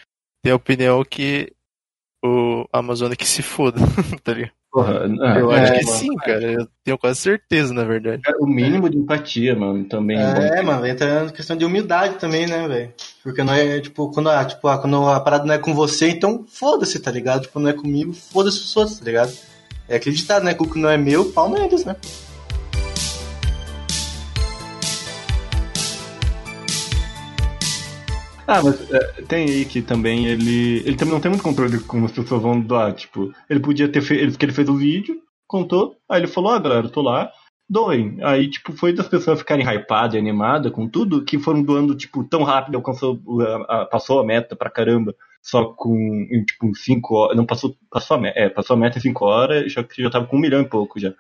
tem 0.43 0.53
a 0.53 0.57
opinião 0.57 1.05
que 1.05 1.53
o 2.25 2.67
Amazônia 2.73 3.17
que 3.17 3.27
se 3.27 3.43
foda, 3.43 3.81
tá 4.23 4.33
ligado? 4.33 4.62
Porra, 4.73 5.05
Eu 5.39 5.53
é, 5.53 5.61
acho 5.61 5.73
que 5.81 5.85
mano. 5.85 5.99
sim, 5.99 6.17
cara. 6.17 6.43
Eu 6.51 6.67
tenho 6.83 6.97
quase 6.97 7.21
certeza, 7.21 7.75
na 7.75 7.85
verdade. 7.85 8.23
É 8.27 8.33
o 8.41 8.47
mínimo 8.47 8.89
de 8.89 8.97
empatia, 8.97 9.55
mano, 9.55 9.85
também. 9.85 10.19
é 10.19 10.35
bom. 10.35 10.41
É, 10.41 10.63
mano, 10.63 10.87
entra 10.87 11.25
na 11.25 11.31
questão 11.31 11.55
de 11.55 11.65
humildade 11.67 12.15
também, 12.15 12.47
né, 12.47 12.67
velho? 12.67 12.91
Porque 13.23 13.43
não 13.43 13.53
é, 13.53 13.81
tipo, 13.81 14.11
quando 14.11 14.31
a, 14.31 14.43
tipo, 14.47 14.67
ah, 14.69 14.79
quando 14.79 15.07
a 15.07 15.21
parada 15.21 15.45
não 15.45 15.53
é 15.53 15.59
com 15.59 15.75
você, 15.75 16.09
então 16.09 16.47
foda-se, 16.49 16.99
tá 16.99 17.11
ligado? 17.11 17.43
Tipo, 17.43 17.61
não 17.61 17.69
é 17.69 17.75
comigo, 17.75 18.15
foda-se 18.15 18.61
os 18.61 18.75
outros, 18.75 18.99
tá 18.99 19.05
ligado? 19.05 19.33
É 19.87 19.97
acreditar, 19.97 20.41
né? 20.41 20.55
Que 20.55 20.63
o 20.63 20.67
que 20.67 20.79
não 20.79 20.89
é 20.89 20.97
meu, 20.97 21.27
pau 21.27 21.51
neles, 21.51 21.85
né? 21.85 21.95
Ah, 28.47 28.61
mas 28.63 28.81
é, 28.91 29.23
tem 29.29 29.51
aí 29.51 29.65
que 29.67 29.83
também 29.83 30.27
ele. 30.27 30.79
Ele 30.85 30.97
também 30.97 31.15
não 31.15 31.21
tem 31.21 31.31
muito 31.31 31.45
controle 31.45 31.79
de 31.79 31.85
como 31.85 32.07
as 32.07 32.13
pessoas 32.13 32.43
vão 32.43 32.61
doar. 32.61 32.93
Tipo, 32.95 33.33
ele 33.49 33.61
podia 33.61 33.89
ter 33.91 34.03
feito. 34.03 34.23
Ele, 34.23 34.37
que 34.37 34.45
ele 34.45 34.53
fez 34.53 34.69
o 34.69 34.77
vídeo, 34.77 35.21
contou, 35.47 35.97
aí 36.09 36.21
ele 36.21 36.27
falou, 36.27 36.51
ah, 36.53 36.59
galera, 36.59 36.89
tô 36.89 37.01
lá, 37.03 37.31
doem. 37.69 38.19
Aí, 38.23 38.51
tipo, 38.51 38.73
foi 38.73 38.93
das 38.93 39.09
pessoas 39.09 39.39
ficarem 39.39 39.65
hypadas 39.67 40.15
e 40.15 40.19
animadas 40.19 40.73
com 40.73 40.89
tudo, 40.89 41.25
que 41.25 41.39
foram 41.39 41.63
doando, 41.63 41.95
tipo, 41.97 42.25
tão 42.25 42.43
rápido, 42.43 42.77
alcançou, 42.77 43.21
a- 43.69 43.83
a- 43.83 43.87
passou 43.87 44.21
a 44.21 44.25
meta 44.25 44.57
pra 44.57 44.71
caramba. 44.71 45.15
Só 45.43 45.65
com, 45.75 45.97
em, 46.31 46.45
tipo, 46.45 46.73
5 46.75 47.15
horas. 47.17 47.37
Não, 47.37 47.45
passou, 47.47 47.77
passou 47.91 48.17
a 48.17 48.21
meta. 48.21 48.39
É, 48.39 48.49
passou 48.49 48.75
a 48.75 48.79
meta 48.79 48.99
em 48.99 49.03
5 49.03 49.25
horas, 49.25 49.73
já, 49.73 49.85
já 49.99 50.11
tava 50.11 50.27
com 50.27 50.37
um 50.37 50.41
milhão 50.41 50.61
e 50.63 50.69
pouco 50.69 50.99
já. 51.01 51.13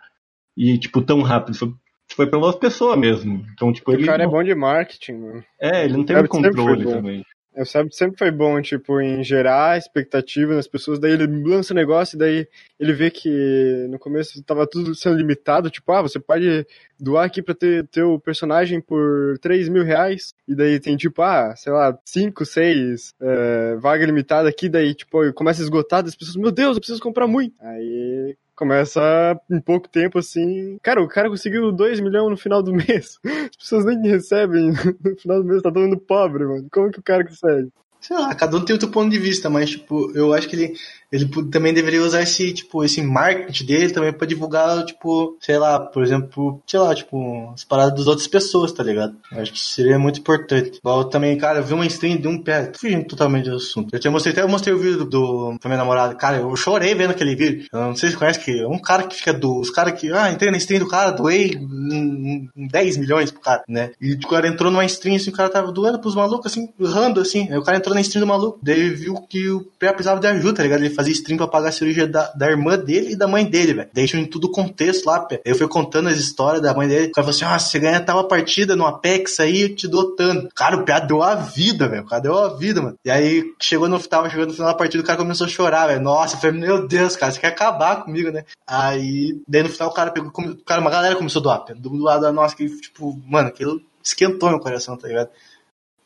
E, 0.57 0.79
tipo, 0.79 1.03
tão 1.03 1.23
rápido. 1.23 1.57
Foi, 1.57 1.73
foi 2.15 2.27
pelas 2.27 2.57
pessoas 2.57 2.99
mesmo. 2.99 3.45
Então, 3.53 3.73
tipo, 3.73 3.93
ele. 3.93 4.05
O 4.05 4.07
cara 4.07 4.25
é 4.25 4.27
bom 4.27 4.43
de 4.43 4.55
marketing, 4.55 5.13
mano. 5.13 5.45
é, 5.61 5.85
ele 5.85 5.97
não 5.97 6.05
tem 6.05 6.17
Sabe, 6.17 6.29
controle 6.29 6.85
também. 6.85 7.25
O 7.55 7.67
Sabit 7.67 7.95
sempre 7.95 8.17
foi 8.17 8.31
bom, 8.31 8.63
tipo, 8.63 8.99
em 8.99 9.23
gerar 9.23 9.77
expectativa 9.77 10.55
nas 10.55 10.67
pessoas, 10.67 10.99
daí 10.99 11.13
ele 11.13 11.27
lança 11.27 11.75
o 11.75 11.77
negócio, 11.77 12.17
e 12.17 12.19
daí 12.19 12.49
ele 12.81 12.95
vê 12.95 13.11
que 13.11 13.87
no 13.91 13.99
começo 13.99 14.43
tava 14.43 14.67
tudo 14.67 14.95
sendo 14.95 15.19
limitado, 15.19 15.69
tipo, 15.69 15.93
ah, 15.93 16.01
você 16.01 16.19
pode 16.19 16.67
doar 16.99 17.27
aqui 17.27 17.43
pra 17.43 17.55
ter 17.55 17.87
teu 17.89 18.19
personagem 18.19 18.81
por 18.81 19.39
3 19.41 19.69
mil 19.69 19.85
reais, 19.85 20.35
e 20.49 20.55
daí 20.55 20.81
tem 20.81 20.97
tipo, 20.97 21.21
ah, 21.21 21.55
sei 21.55 21.73
lá, 21.73 21.97
5, 22.07 22.43
6 22.47 23.15
é, 23.21 23.77
vaga 23.77 24.07
limitada 24.07 24.49
aqui, 24.49 24.67
daí 24.67 24.95
tipo, 24.95 25.31
começa 25.35 25.61
a 25.61 25.65
esgotar, 25.65 26.03
das 26.03 26.17
pessoas, 26.17 26.37
meu 26.37 26.51
Deus, 26.51 26.77
eu 26.77 26.81
preciso 26.81 27.03
comprar 27.03 27.27
muito. 27.27 27.55
Aí 27.61 28.35
começa 28.55 29.39
em 29.51 29.61
pouco 29.61 29.89
tempo 29.89 30.19
assim. 30.19 30.79
Cara, 30.83 31.03
o 31.03 31.09
cara 31.09 31.29
conseguiu 31.29 31.73
2 31.73 32.01
milhões 32.01 32.31
no 32.31 32.37
final 32.37 32.63
do 32.63 32.73
mês. 32.75 33.19
As 33.25 33.57
pessoas 33.57 33.85
nem 33.85 34.01
recebem 34.09 34.73
no 35.05 35.17
final 35.17 35.43
do 35.43 35.49
mês, 35.49 35.63
tá 35.63 35.71
todo 35.71 35.83
mundo 35.83 35.99
pobre, 35.99 36.45
mano. 36.45 36.69
Como 36.71 36.91
que 36.91 37.01
o 37.01 37.03
cara 37.03 37.25
consegue? 37.27 37.71
Sei 38.01 38.17
lá, 38.17 38.35
cada 38.35 38.57
um 38.57 38.65
tem 38.65 38.75
outro 38.75 38.91
ponto 38.91 39.11
de 39.11 39.19
vista, 39.19 39.49
mas, 39.49 39.71
tipo, 39.71 40.11
eu 40.13 40.35
acho 40.35 40.49
que 40.49 40.57
ele, 40.57 40.75
ele 41.13 41.29
também 41.51 41.75
deveria 41.75 42.03
usar 42.03 42.23
esse, 42.23 42.53
tipo, 42.53 42.83
esse 42.83 43.03
marketing 43.03 43.67
dele 43.67 43.93
também 43.93 44.13
pra 44.13 44.27
divulgar, 44.27 44.85
tipo, 44.85 45.37
sei 45.41 45.59
lá, 45.59 45.79
por 45.79 46.03
exemplo, 46.03 46.63
sei 46.67 46.81
lá, 46.81 46.95
tipo, 46.95 47.51
as 47.53 47.65
paradas 47.65 47.99
das 47.99 48.07
outras 48.07 48.27
pessoas, 48.27 48.73
tá 48.73 48.83
ligado? 48.83 49.15
Acho 49.33 49.53
que 49.53 49.61
seria 49.61 49.99
muito 49.99 50.21
importante. 50.21 50.79
Igual 50.79 51.05
também, 51.05 51.37
cara, 51.37 51.59
eu 51.59 51.65
vi 51.65 51.75
uma 51.75 51.87
stream 51.87 52.17
de 52.17 52.27
um 52.27 52.43
pé, 52.43 52.73
fugindo 52.75 53.05
totalmente 53.05 53.51
do 53.51 53.57
assunto. 53.57 53.95
Eu 53.95 54.01
te 54.01 54.09
mostrei, 54.09 54.33
até 54.33 54.43
eu 54.43 54.49
mostrei 54.49 54.75
o 54.75 54.79
vídeo 54.79 55.05
do, 55.05 55.05
do 55.05 55.59
pra 55.61 55.69
minha 55.69 55.79
namorada. 55.79 56.15
Cara, 56.15 56.39
eu 56.39 56.57
chorei 56.57 56.95
vendo 56.95 57.11
aquele 57.11 57.37
vídeo. 57.37 57.67
Eu 57.71 57.81
não 57.81 57.97
sei 57.97 58.11
se 58.11 58.17
conhece, 58.17 58.41
que 58.41 58.61
é 58.61 58.67
um 58.67 58.79
cara 58.79 59.03
que 59.03 59.17
fica 59.17 59.35
do, 59.35 59.61
os 59.61 59.71
caras 59.71 60.01
que, 60.01 60.11
ah, 60.13 60.31
entrei 60.31 60.51
na 60.51 60.57
stream 60.57 60.81
do 60.81 60.89
cara, 60.89 61.11
doei 61.11 61.51
em, 61.51 62.49
em 62.57 62.67
10 62.69 62.97
milhões 62.97 63.31
pro 63.31 63.41
cara, 63.41 63.63
né? 63.69 63.91
E 64.01 64.15
o 64.15 64.29
cara 64.29 64.49
entrou 64.49 64.71
numa 64.71 64.85
stream, 64.87 65.17
assim, 65.17 65.31
o 65.31 65.35
cara 65.35 65.51
tava 65.51 65.71
doando 65.71 65.99
pros 65.99 66.15
malucos, 66.15 66.51
assim, 66.51 66.73
urrando, 66.79 67.21
assim. 67.21 67.51
Aí 67.51 67.59
o 67.59 67.63
cara 67.63 67.77
entrou 67.77 67.95
na 67.95 68.01
stream 68.01 68.25
do 68.25 68.27
maluco, 68.27 68.59
daí 68.63 68.89
viu 68.89 69.15
que 69.29 69.51
o 69.51 69.61
pé 69.79 69.93
precisava 69.93 70.21
de 70.21 70.27
ajuda, 70.27 70.55
tá 70.55 70.63
ligado? 70.63 70.81
Ele 70.81 70.95
fazia 71.03 71.13
stream 71.13 71.37
pra 71.37 71.49
pagar 71.49 71.69
a 71.69 71.73
cirurgia 71.73 72.07
da, 72.07 72.33
da 72.33 72.49
irmã 72.49 72.79
dele 72.79 73.13
e 73.13 73.17
da 73.17 73.27
mãe 73.27 73.45
dele, 73.45 73.75
velho. 73.75 73.91
Deixam 73.93 74.21
em 74.21 74.25
tudo 74.25 74.51
contexto 74.51 75.07
lá, 75.07 75.21
pé. 75.21 75.41
Eu 75.45 75.57
fui 75.57 75.69
contando 75.69 76.09
as 76.09 76.17
histórias 76.17 76.63
da 76.63 76.73
mãe 76.73 76.89
dele. 76.89 77.09
O 77.09 77.13
cara 77.13 77.27
falou 77.27 77.31
assim: 77.31 77.45
ah, 77.45 77.59
você 77.59 77.79
ganha 77.79 78.01
tal 78.01 78.27
partida 78.29 78.77
no 78.77 78.87
Apex 78.87 79.41
aí, 79.41 79.63
eu 79.63 79.75
te 79.75 79.89
dou 79.89 80.15
tanto. 80.15 80.49
Cara, 80.55 80.77
o 80.77 80.85
pé 80.85 81.01
deu 81.05 81.23
a 81.23 81.35
vida, 81.35 81.89
velho. 81.89 82.03
O 82.03 82.07
cara 82.07 82.23
deu 82.23 82.39
a 82.39 82.57
vida, 82.57 82.81
mano. 82.81 82.97
E 83.05 83.11
aí 83.11 83.45
chegou 83.61 83.89
no 83.89 83.99
final, 83.99 84.31
chegou 84.31 84.47
no 84.47 84.53
final 84.53 84.69
da 84.69 84.75
partida, 84.75 85.03
o 85.03 85.07
cara 85.07 85.19
começou 85.19 85.47
a 85.47 85.51
chorar, 85.51 85.89
velho. 85.89 86.01
Nossa, 86.01 86.37
falei, 86.37 86.61
meu 86.61 86.87
Deus, 86.87 87.17
cara, 87.17 87.33
você 87.33 87.41
quer 87.41 87.49
acabar 87.49 88.05
comigo, 88.05 88.31
né? 88.31 88.45
Aí, 88.67 89.41
daí 89.47 89.63
no 89.63 89.69
final 89.69 89.89
o 89.89 89.95
cara 89.95 90.11
pegou, 90.11 90.31
cara, 90.65 90.81
uma 90.81 90.91
galera 90.91 91.17
começou 91.17 91.41
a 91.41 91.43
doar, 91.43 91.65
pé. 91.65 91.75
Do 91.75 91.95
lado 91.97 92.23
da 92.23 92.33
nossa, 92.33 92.55
que, 92.55 92.69
tipo, 92.81 93.21
mano, 93.27 93.49
aquilo 93.49 93.81
esquentou 94.03 94.49
meu 94.49 94.59
coração, 94.59 94.97
tá 94.97 95.09
ligado? 95.09 95.31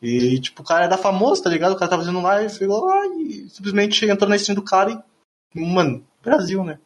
E, 0.01 0.39
tipo, 0.39 0.61
o 0.61 0.65
cara 0.65 0.85
era 0.85 0.97
famoso, 0.97 1.41
tá 1.41 1.49
ligado? 1.49 1.73
O 1.73 1.75
cara 1.75 1.89
tava 1.89 2.03
fazendo 2.03 2.21
live, 2.21 2.65
lá 2.67 3.05
e 3.17 3.49
simplesmente 3.49 4.05
entrou 4.05 4.29
na 4.29 4.35
stream 4.35 4.55
do 4.55 4.61
cara 4.61 5.03
e, 5.55 5.59
mano, 5.59 6.05
Brasil, 6.23 6.63
né? 6.63 6.79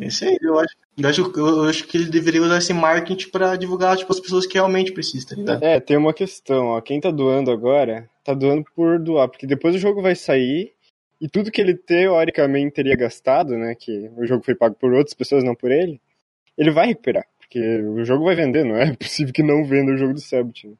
Esse 0.00 0.24
aí, 0.24 0.38
eu 0.40 0.58
acho, 0.58 0.74
eu 0.98 1.08
acho, 1.08 1.32
eu 1.36 1.64
acho 1.64 1.86
que 1.86 1.96
ele 1.96 2.10
deveria 2.10 2.42
usar 2.42 2.58
esse 2.58 2.72
marketing 2.72 3.28
pra 3.28 3.54
divulgar, 3.54 3.96
tipo, 3.96 4.12
as 4.12 4.18
pessoas 4.18 4.44
que 4.44 4.54
realmente 4.54 4.92
precisam, 4.92 5.44
tá? 5.44 5.58
É, 5.62 5.78
tem 5.78 5.96
uma 5.96 6.12
questão, 6.12 6.68
ó. 6.68 6.80
Quem 6.80 7.00
tá 7.00 7.12
doando 7.12 7.52
agora, 7.52 8.08
tá 8.24 8.34
doando 8.34 8.64
por 8.74 8.98
doar, 8.98 9.28
porque 9.28 9.46
depois 9.46 9.74
o 9.74 9.78
jogo 9.78 10.02
vai 10.02 10.16
sair 10.16 10.72
e 11.20 11.28
tudo 11.28 11.50
que 11.50 11.60
ele 11.60 11.74
teoricamente 11.74 12.74
teria 12.74 12.96
gastado, 12.96 13.56
né, 13.56 13.74
que 13.74 14.10
o 14.16 14.26
jogo 14.26 14.44
foi 14.44 14.54
pago 14.54 14.74
por 14.74 14.92
outras 14.92 15.14
pessoas, 15.14 15.44
não 15.44 15.54
por 15.54 15.70
ele, 15.70 16.00
ele 16.58 16.70
vai 16.70 16.88
recuperar, 16.88 17.26
porque 17.38 17.60
o 17.80 18.04
jogo 18.04 18.24
vai 18.24 18.34
vender, 18.34 18.64
não 18.64 18.76
é 18.76 18.92
possível 18.96 19.32
que 19.32 19.42
não 19.42 19.64
venda 19.64 19.92
o 19.92 19.96
jogo 19.96 20.14
do 20.14 20.20
Sabit, 20.20 20.68
né? 20.68 20.74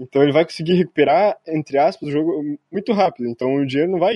Então 0.00 0.22
ele 0.22 0.32
vai 0.32 0.44
conseguir 0.44 0.74
recuperar, 0.74 1.36
entre 1.46 1.76
aspas, 1.78 2.08
o 2.08 2.12
jogo 2.12 2.58
muito 2.72 2.92
rápido. 2.92 3.28
Então 3.28 3.54
o 3.54 3.66
dinheiro 3.66 3.92
não 3.92 3.98
vai 3.98 4.14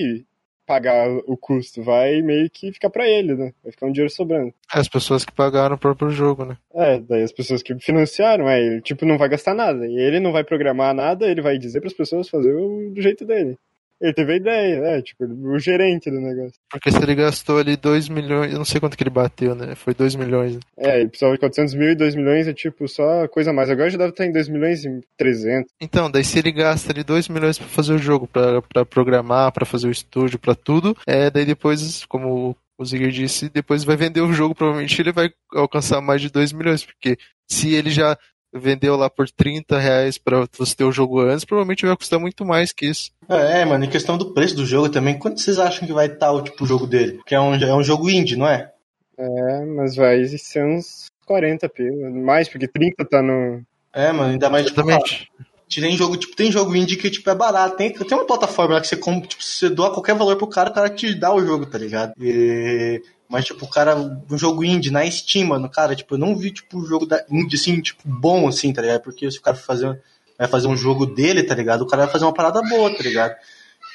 pagar 0.65 1.07
o 1.27 1.37
custo, 1.37 1.83
vai 1.83 2.21
meio 2.21 2.49
que 2.49 2.71
ficar 2.71 2.89
para 2.89 3.07
ele, 3.07 3.35
né? 3.35 3.53
Vai 3.63 3.71
ficar 3.71 3.85
um 3.85 3.91
dinheiro 3.91 4.11
sobrando. 4.11 4.51
As 4.71 4.87
pessoas 4.87 5.23
que 5.23 5.31
pagaram 5.31 5.75
o 5.75 5.79
próprio 5.79 6.09
jogo, 6.09 6.43
né? 6.43 6.57
É, 6.73 6.99
daí 6.99 7.21
as 7.21 7.31
pessoas 7.31 7.61
que 7.61 7.77
financiaram, 7.79 8.49
é, 8.49 8.59
ele 8.59 8.81
tipo 8.81 9.05
não 9.05 9.17
vai 9.17 9.29
gastar 9.29 9.53
nada. 9.53 9.85
E 9.85 9.95
ele 9.95 10.19
não 10.19 10.31
vai 10.31 10.43
programar 10.43 10.93
nada, 10.93 11.27
ele 11.27 11.41
vai 11.41 11.57
dizer 11.57 11.79
para 11.79 11.87
as 11.89 11.93
pessoas 11.93 12.27
fazer 12.27 12.53
o, 12.53 12.89
do 12.91 13.01
jeito 13.01 13.25
dele. 13.25 13.57
Ele 14.01 14.13
teve 14.13 14.33
a 14.33 14.35
ideia, 14.35 14.81
né? 14.81 15.01
Tipo, 15.01 15.25
o 15.25 15.57
gerente 15.57 16.11
do 16.11 16.19
negócio. 16.19 16.59
Porque 16.69 16.91
se 16.91 17.01
ele 17.01 17.15
gastou 17.15 17.59
ali 17.59 17.77
2 17.77 18.09
milhões, 18.09 18.51
eu 18.51 18.57
não 18.57 18.65
sei 18.65 18.79
quanto 18.79 18.97
que 18.97 19.03
ele 19.03 19.09
bateu, 19.09 19.55
né? 19.55 19.73
Foi 19.75 19.93
2 19.93 20.15
milhões. 20.15 20.59
É, 20.77 20.99
ele 20.99 21.09
precisava 21.09 21.33
de 21.33 21.39
400 21.39 21.73
mil 21.73 21.91
e 21.91 21.95
2 21.95 22.15
milhões 22.15 22.47
é 22.47 22.53
tipo 22.53 22.87
só 22.87 23.27
coisa 23.27 23.51
a 23.51 23.53
mais. 23.53 23.69
Agora 23.69 23.89
já 23.89 23.97
deve 23.97 24.09
estar 24.09 24.25
em 24.25 24.31
2 24.31 24.49
milhões 24.49 24.83
e 24.83 24.99
300. 25.17 25.71
Então, 25.79 26.11
daí 26.11 26.23
se 26.23 26.37
ele 26.39 26.51
gasta 26.51 26.91
ali 26.91 27.03
2 27.03 27.29
milhões 27.29 27.57
pra 27.57 27.67
fazer 27.67 27.93
o 27.93 27.97
jogo, 27.97 28.27
pra, 28.27 28.61
pra 28.61 28.85
programar, 28.85 29.51
pra 29.51 29.65
fazer 29.65 29.87
o 29.87 29.91
estúdio, 29.91 30.39
pra 30.39 30.55
tudo, 30.55 30.95
é, 31.07 31.29
daí 31.29 31.45
depois, 31.45 32.05
como 32.05 32.55
o 32.77 32.85
Zigger 32.85 33.09
disse, 33.09 33.49
depois 33.49 33.83
vai 33.83 33.95
vender 33.95 34.21
o 34.21 34.33
jogo, 34.33 34.53
provavelmente 34.53 35.01
ele 35.01 35.13
vai 35.13 35.31
alcançar 35.53 36.01
mais 36.01 36.21
de 36.21 36.29
2 36.29 36.51
milhões, 36.51 36.85
porque 36.85 37.17
se 37.49 37.73
ele 37.73 37.89
já 37.89 38.17
vendeu 38.55 38.95
lá 38.95 39.09
por 39.09 39.29
30 39.29 39.77
reais 39.77 40.17
pra 40.17 40.47
você 40.57 40.75
ter 40.75 40.83
o 40.83 40.91
jogo 40.91 41.19
antes, 41.19 41.45
provavelmente 41.45 41.85
vai 41.85 41.95
custar 41.95 42.19
muito 42.19 42.45
mais 42.45 42.71
que 42.71 42.87
isso. 42.87 43.11
É, 43.27 43.65
mano, 43.65 43.85
em 43.85 43.89
questão 43.89 44.17
do 44.17 44.33
preço 44.33 44.55
do 44.55 44.65
jogo 44.65 44.89
também, 44.89 45.17
quanto 45.17 45.41
vocês 45.41 45.59
acham 45.59 45.87
que 45.87 45.93
vai 45.93 46.07
estar 46.07 46.31
o 46.31 46.41
tipo 46.41 46.63
o 46.63 46.67
jogo 46.67 46.87
dele? 46.87 47.13
Porque 47.13 47.35
é 47.35 47.39
um, 47.39 47.55
é 47.55 47.75
um 47.75 47.83
jogo 47.83 48.09
indie, 48.09 48.35
não 48.35 48.47
é? 48.47 48.71
É, 49.17 49.65
mas 49.65 49.95
vai 49.95 50.23
ser 50.25 50.65
uns 50.65 51.05
40 51.25 51.67
pila. 51.69 52.09
Mais, 52.09 52.47
porque 52.47 52.67
30 52.67 53.05
tá 53.05 53.21
no. 53.21 53.61
É, 53.93 54.11
mano, 54.11 54.31
ainda 54.31 54.49
mais 54.49 54.65
tipo, 54.65 54.81
Exatamente. 54.81 55.31
tem 55.69 55.95
jogo, 55.95 56.17
tipo, 56.17 56.35
tem 56.35 56.51
jogo 56.51 56.75
indie 56.75 56.97
que 56.97 57.09
tipo, 57.09 57.29
é 57.29 57.35
barato. 57.35 57.77
Tem, 57.77 57.91
tem 57.91 58.17
uma 58.17 58.27
plataforma 58.27 58.75
lá 58.75 58.81
que 58.81 58.87
você 58.87 58.97
compra, 58.97 59.27
tipo, 59.27 59.43
você 59.43 59.69
doa 59.69 59.91
qualquer 59.91 60.15
valor 60.15 60.35
pro 60.37 60.47
cara, 60.47 60.69
o 60.69 60.73
cara 60.73 60.89
te 60.89 61.13
dá 61.15 61.33
o 61.33 61.45
jogo, 61.45 61.65
tá 61.65 61.77
ligado? 61.77 62.13
E... 62.19 63.01
Mas, 63.27 63.45
tipo, 63.45 63.65
o 63.65 63.69
cara, 63.69 63.95
um 63.95 64.37
jogo 64.37 64.63
indie 64.63 64.91
na 64.91 65.09
Steam, 65.09 65.47
mano, 65.47 65.69
cara, 65.69 65.95
tipo, 65.95 66.13
eu 66.13 66.17
não 66.17 66.35
vi, 66.35 66.51
tipo, 66.51 66.77
um 66.77 66.85
jogo 66.85 67.05
da 67.05 67.23
indie, 67.29 67.55
assim, 67.55 67.81
tipo, 67.81 68.01
bom, 68.05 68.47
assim, 68.47 68.71
tá 68.71 68.81
ligado? 68.81 69.01
Porque 69.01 69.29
se 69.31 69.39
o 69.39 69.41
cara 69.41 69.57
fazer, 69.57 69.99
vai 70.37 70.47
fazer 70.47 70.67
um 70.67 70.77
jogo 70.77 71.05
dele, 71.05 71.43
tá 71.43 71.55
ligado? 71.55 71.81
O 71.81 71.87
cara 71.87 72.03
vai 72.03 72.11
fazer 72.11 72.25
uma 72.25 72.33
parada 72.33 72.61
boa, 72.61 72.95
tá 72.95 73.03
ligado? 73.03 73.35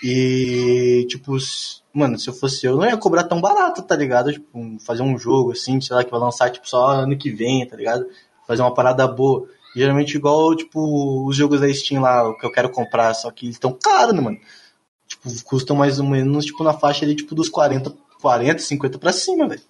E, 0.03 1.07
tipo, 1.09 1.37
mano, 1.93 2.19
se 2.19 2.29
eu 2.29 2.35
fosse 2.35 2.67
eu, 2.67 2.77
não 2.77 2.87
ia 2.87 2.97
cobrar 2.97 3.25
tão 3.25 3.41
barato, 3.41 3.83
tá 3.83 3.95
ligado? 3.95 4.33
Tipo, 4.33 4.79
fazer 4.81 5.03
um 5.03 5.17
jogo, 5.17 5.53
assim, 5.53 5.81
sei 5.81 5.95
lá, 5.95 6.05
que 6.05 6.11
vai 6.11 6.21
lançar, 6.21 6.51
tipo, 6.51 6.69
só 6.69 6.89
ano 6.89 7.17
que 7.17 7.31
vem, 7.31 7.67
tá 7.67 7.77
ligado? 7.77 8.07
Fazer 8.47 8.63
uma 8.63 8.75
parada 8.75 9.07
boa. 9.07 9.47
Geralmente, 9.77 10.17
igual, 10.17 10.57
tipo, 10.57 11.27
os 11.27 11.37
jogos 11.37 11.61
da 11.61 11.73
Steam 11.73 12.03
lá, 12.03 12.35
que 12.35 12.45
eu 12.45 12.51
quero 12.51 12.71
comprar, 12.71 13.15
só 13.15 13.31
que 13.31 13.47
eles 13.47 13.57
estão 13.57 13.73
caros, 13.73 14.15
né, 14.15 14.21
mano? 14.21 14.39
Tipo, 15.07 15.29
custam 15.45 15.77
mais 15.77 16.01
ou 16.01 16.07
menos, 16.07 16.47
tipo, 16.47 16.65
na 16.65 16.73
faixa 16.73 17.05
ali, 17.05 17.15
tipo, 17.15 17.35
dos 17.35 17.49
40 17.49 17.95
40, 18.21 18.59
50 18.59 18.99
pra 18.99 19.13
cima, 19.13 19.49
velho. 19.49 19.63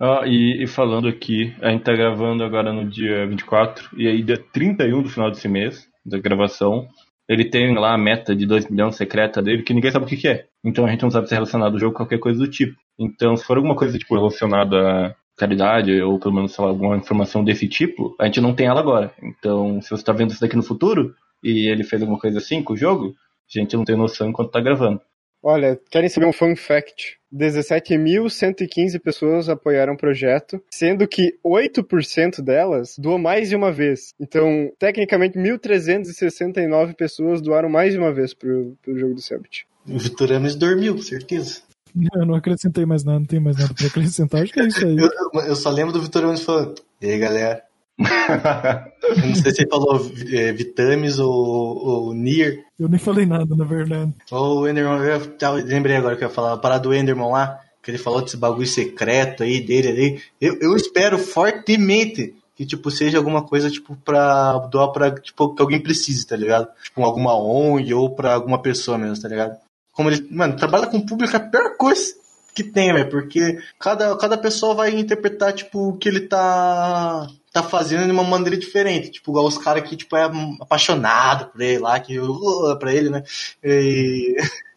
Ah, 0.00 0.22
e, 0.26 0.64
e, 0.64 0.66
falando 0.66 1.06
aqui, 1.06 1.54
a 1.60 1.70
gente 1.70 1.84
tá 1.84 1.92
gravando 1.92 2.42
agora 2.42 2.72
no 2.72 2.88
dia 2.88 3.26
24, 3.26 3.90
e 3.96 4.08
aí 4.08 4.22
dia 4.22 4.36
31 4.52 5.02
do 5.02 5.08
final 5.08 5.30
desse 5.30 5.48
mês, 5.48 5.88
da 6.04 6.18
gravação, 6.18 6.88
ele 7.28 7.48
tem 7.48 7.72
lá 7.74 7.94
a 7.94 7.98
meta 7.98 8.34
de 8.34 8.44
2 8.44 8.68
milhões 8.68 8.96
secreta 8.96 9.40
dele, 9.40 9.62
que 9.62 9.72
ninguém 9.72 9.92
sabe 9.92 10.04
o 10.04 10.08
que, 10.08 10.16
que, 10.16 10.28
é. 10.28 10.46
Então 10.64 10.84
a 10.84 10.90
gente 10.90 11.02
não 11.02 11.10
sabe 11.10 11.28
se 11.28 11.34
é 11.34 11.36
relacionado 11.36 11.74
ao 11.74 11.78
jogo 11.78 11.96
qualquer 11.96 12.18
coisa 12.18 12.38
do 12.38 12.50
tipo. 12.50 12.76
Então, 12.98 13.36
se 13.36 13.44
for 13.44 13.56
alguma 13.56 13.76
coisa 13.76 13.96
tipo 13.96 14.16
relacionada 14.16 15.06
à 15.06 15.14
caridade, 15.36 16.02
ou 16.02 16.18
pelo 16.18 16.34
menos 16.34 16.56
lá, 16.58 16.66
alguma 16.66 16.96
informação 16.96 17.44
desse 17.44 17.68
tipo, 17.68 18.14
a 18.20 18.26
gente 18.26 18.40
não 18.40 18.54
tem 18.54 18.66
ela 18.66 18.80
agora. 18.80 19.14
Então, 19.22 19.80
se 19.80 19.90
você 19.90 20.02
tá 20.04 20.12
vendo 20.12 20.32
isso 20.32 20.40
daqui 20.40 20.56
no 20.56 20.64
futuro, 20.64 21.14
e 21.42 21.70
ele 21.70 21.84
fez 21.84 22.02
alguma 22.02 22.18
coisa 22.18 22.38
assim 22.38 22.62
com 22.62 22.72
o 22.72 22.76
jogo, 22.76 23.14
a 23.54 23.58
gente 23.58 23.76
não 23.76 23.84
tem 23.84 23.96
noção 23.96 24.28
enquanto 24.28 24.50
tá 24.50 24.60
gravando. 24.60 25.00
Olha, 25.42 25.78
querem 25.90 26.08
saber 26.08 26.26
um 26.26 26.32
fun 26.32 26.54
fact? 26.54 27.21
17.115 27.32 29.00
pessoas 29.00 29.48
apoiaram 29.48 29.94
o 29.94 29.96
projeto, 29.96 30.62
sendo 30.70 31.06
que 31.08 31.38
8% 31.44 32.42
delas 32.42 32.96
doou 32.98 33.18
mais 33.18 33.48
de 33.48 33.56
uma 33.56 33.72
vez. 33.72 34.14
Então, 34.20 34.70
tecnicamente, 34.78 35.38
1.369 35.38 36.94
pessoas 36.94 37.40
doaram 37.40 37.68
mais 37.68 37.92
de 37.92 37.98
uma 37.98 38.12
vez 38.12 38.34
pro, 38.34 38.76
pro 38.82 38.98
jogo 38.98 39.14
do 39.14 39.22
Summit. 39.22 39.66
O 39.88 39.98
Vitor 39.98 40.32
Ames 40.32 40.54
dormiu, 40.54 40.98
certeza. 40.98 41.60
Eu 42.14 42.26
não 42.26 42.34
acrescentei 42.34 42.86
mais 42.86 43.04
nada, 43.04 43.18
não 43.18 43.26
tem 43.26 43.40
mais 43.40 43.56
nada 43.56 43.74
pra 43.74 43.86
acrescentar. 43.86 44.42
Acho 44.42 44.52
que 44.52 44.60
é 44.60 44.66
isso 44.66 44.84
aí. 44.84 44.96
Eu, 44.96 45.40
eu 45.42 45.56
só 45.56 45.70
lembro 45.70 45.92
do 45.92 46.00
Vitor 46.00 46.24
Ames 46.24 46.42
falando: 46.42 46.74
E 47.00 47.06
aí, 47.06 47.18
galera? 47.18 47.62
Eu 49.02 49.26
não 49.26 49.34
sei 49.34 49.52
se 49.52 49.62
ele 49.62 49.70
falou 49.70 50.12
é, 50.32 50.52
Vitamis 50.52 51.18
ou, 51.18 51.28
ou 51.30 52.14
Nier. 52.14 52.64
Eu 52.78 52.88
nem 52.88 52.98
falei 52.98 53.26
nada, 53.26 53.54
na 53.54 53.64
verdade. 53.64 54.12
Ou 54.30 54.60
o 54.60 54.68
Enderman, 54.68 54.98
eu, 54.98 55.20
eu 55.40 55.66
lembrei 55.66 55.96
agora 55.96 56.16
que 56.16 56.24
eu 56.24 56.28
ia 56.28 56.34
falar, 56.34 56.54
a 56.54 56.58
parada 56.58 56.82
do 56.82 56.94
Enderman 56.94 57.30
lá, 57.30 57.60
que 57.82 57.90
ele 57.90 57.98
falou 57.98 58.22
desse 58.22 58.36
bagulho 58.36 58.66
secreto 58.66 59.42
aí 59.42 59.60
dele 59.60 59.88
ali. 59.88 60.22
Eu, 60.40 60.58
eu 60.60 60.76
espero 60.76 61.18
fortemente 61.18 62.34
que, 62.54 62.64
tipo, 62.64 62.90
seja 62.90 63.18
alguma 63.18 63.42
coisa, 63.42 63.70
tipo, 63.70 63.96
pra 63.96 64.58
doar 64.70 64.92
pra, 64.92 65.10
tipo, 65.10 65.54
que 65.54 65.62
alguém 65.62 65.80
precise, 65.80 66.26
tá 66.26 66.36
ligado? 66.36 66.68
Tipo, 66.82 67.02
alguma 67.02 67.36
ONG 67.36 67.92
ou 67.92 68.14
pra 68.14 68.34
alguma 68.34 68.60
pessoa 68.60 68.96
mesmo, 68.96 69.20
tá 69.20 69.28
ligado? 69.28 69.56
Como 69.92 70.10
ele, 70.10 70.26
mano, 70.30 70.56
trabalha 70.56 70.86
com 70.86 71.04
público 71.04 71.34
é 71.34 71.38
a 71.38 71.40
pior 71.40 71.76
coisa 71.76 72.21
que 72.54 72.62
tem, 72.62 72.92
velho, 72.92 73.08
porque 73.08 73.58
cada, 73.78 74.16
cada 74.16 74.36
pessoa 74.36 74.74
vai 74.74 74.90
interpretar, 74.90 75.52
tipo, 75.52 75.88
o 75.88 75.96
que 75.96 76.08
ele 76.08 76.20
tá 76.20 77.26
tá 77.52 77.62
fazendo 77.62 78.06
de 78.06 78.10
uma 78.10 78.24
maneira 78.24 78.56
diferente. 78.56 79.10
Tipo, 79.10 79.30
igual 79.30 79.46
os 79.46 79.58
caras 79.58 79.88
que, 79.88 79.94
tipo, 79.94 80.16
é 80.16 80.30
apaixonado 80.60 81.50
por 81.50 81.60
ele 81.60 81.78
lá, 81.78 82.00
que 82.00 82.18
uh, 82.18 82.76
pra 82.78 82.94
ele, 82.94 83.10
né? 83.10 83.22
E. 83.62 84.36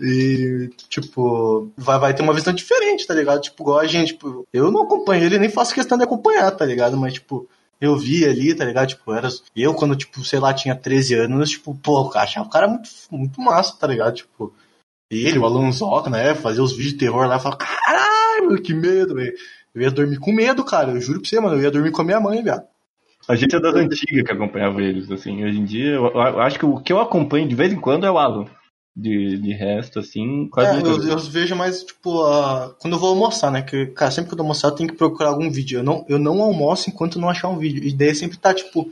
E, 0.00 0.70
tipo, 0.88 1.70
vai, 1.76 1.98
vai 1.98 2.14
ter 2.14 2.22
uma 2.22 2.32
visão 2.32 2.52
diferente, 2.52 3.06
tá 3.06 3.12
ligado? 3.14 3.42
Tipo, 3.42 3.62
igual 3.62 3.78
a 3.78 3.86
gente, 3.86 4.14
tipo, 4.14 4.48
eu 4.52 4.70
não 4.70 4.82
acompanho 4.82 5.22
ele, 5.22 5.38
nem 5.38 5.50
faço 5.50 5.74
questão 5.74 5.98
de 5.98 6.02
acompanhar, 6.02 6.50
tá 6.50 6.64
ligado? 6.64 6.96
Mas, 6.96 7.12
tipo, 7.12 7.46
eu 7.80 7.96
vi 7.96 8.24
ali, 8.24 8.54
tá 8.54 8.64
ligado? 8.64 8.88
Tipo, 8.88 9.12
era. 9.12 9.28
Eu, 9.54 9.74
quando, 9.74 9.94
tipo, 9.94 10.24
sei 10.24 10.38
lá, 10.40 10.52
tinha 10.54 10.74
13 10.74 11.14
anos, 11.14 11.50
tipo, 11.50 11.74
pô, 11.74 12.10
eu 12.14 12.20
achava 12.20 12.46
o 12.46 12.50
cara 12.50 12.66
muito, 12.66 12.88
muito 13.10 13.40
massa, 13.40 13.76
tá 13.78 13.86
ligado? 13.86 14.14
Tipo, 14.14 14.52
ele, 15.10 15.38
o 15.38 15.44
Alonso, 15.44 15.84
né? 16.08 16.34
Fazia 16.34 16.62
os 16.62 16.72
vídeos 16.72 16.92
de 16.92 16.98
terror 16.98 17.26
lá 17.26 17.36
e 17.36 17.40
falava, 17.40 17.58
caralho, 17.58 18.62
que 18.62 18.72
medo, 18.72 19.14
velho. 19.14 19.34
Eu 19.74 19.82
ia 19.82 19.90
dormir 19.90 20.18
com 20.18 20.32
medo, 20.32 20.64
cara. 20.64 20.92
Eu 20.92 21.00
juro 21.00 21.20
pra 21.20 21.28
você, 21.28 21.40
mano. 21.40 21.56
Eu 21.56 21.62
ia 21.62 21.70
dormir 21.70 21.90
com 21.90 22.02
a 22.02 22.04
minha 22.04 22.20
mãe, 22.20 22.42
viado. 22.42 22.64
A 23.28 23.34
gente 23.34 23.54
é 23.54 23.60
das 23.60 23.74
antigas 23.74 24.24
que 24.24 24.32
acompanhava 24.32 24.80
eles, 24.82 25.10
assim. 25.10 25.44
Hoje 25.44 25.58
em 25.58 25.64
dia, 25.64 25.92
eu, 25.92 26.06
eu 26.06 26.40
acho 26.40 26.58
que 26.58 26.66
o 26.66 26.80
que 26.80 26.92
eu 26.92 27.00
acompanho 27.00 27.48
de 27.48 27.54
vez 27.54 27.72
em 27.72 27.80
quando 27.80 28.06
é 28.06 28.10
o 28.10 28.18
Alan. 28.18 28.46
De, 28.96 29.38
de 29.38 29.52
resto, 29.52 30.00
assim, 30.00 30.48
quase 30.48 30.78
é, 30.78 30.82
eu, 30.82 31.04
eu, 31.04 31.18
vejo 31.18 31.54
mais, 31.54 31.84
tipo, 31.84 32.22
uh, 32.22 32.74
quando 32.80 32.94
eu 32.94 32.98
vou 32.98 33.10
almoçar, 33.10 33.50
né? 33.50 33.62
Que, 33.62 33.86
cara, 33.86 34.10
sempre 34.10 34.28
que 34.28 34.34
eu 34.34 34.36
vou 34.36 34.44
almoçar, 34.44 34.68
eu 34.68 34.74
tenho 34.74 34.90
que 34.90 34.96
procurar 34.96 35.30
algum 35.30 35.48
vídeo. 35.48 35.78
Eu 35.78 35.84
não, 35.84 36.04
eu 36.08 36.18
não 36.18 36.42
almoço 36.42 36.90
enquanto 36.90 37.18
não 37.18 37.30
achar 37.30 37.48
um 37.48 37.56
vídeo. 37.56 37.82
E 37.84 37.92
daí 37.92 38.14
sempre 38.14 38.36
tá, 38.36 38.52
tipo, 38.52 38.90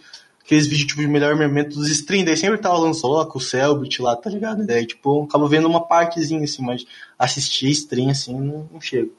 aqueles 0.48 0.66
vídeos, 0.66 0.88
tipo, 0.88 1.02
de 1.02 1.06
melhor 1.06 1.36
momento 1.36 1.74
dos 1.74 1.90
stream. 1.90 2.24
Daí 2.24 2.34
sempre 2.34 2.56
tá 2.56 2.70
o 2.70 2.74
Alan 2.74 2.92
com 3.26 3.38
o 3.38 3.40
Selbit 3.40 4.00
lá, 4.00 4.16
tá 4.16 4.30
ligado? 4.30 4.66
Daí, 4.66 4.86
tipo, 4.86 5.24
acabo 5.24 5.46
vendo 5.46 5.68
uma 5.68 5.86
partezinha, 5.86 6.42
assim, 6.42 6.62
mas 6.64 6.86
assistir 7.18 7.68
stream, 7.68 8.08
assim, 8.08 8.32
não, 8.32 8.66
não 8.72 8.80
chego. 8.80 9.14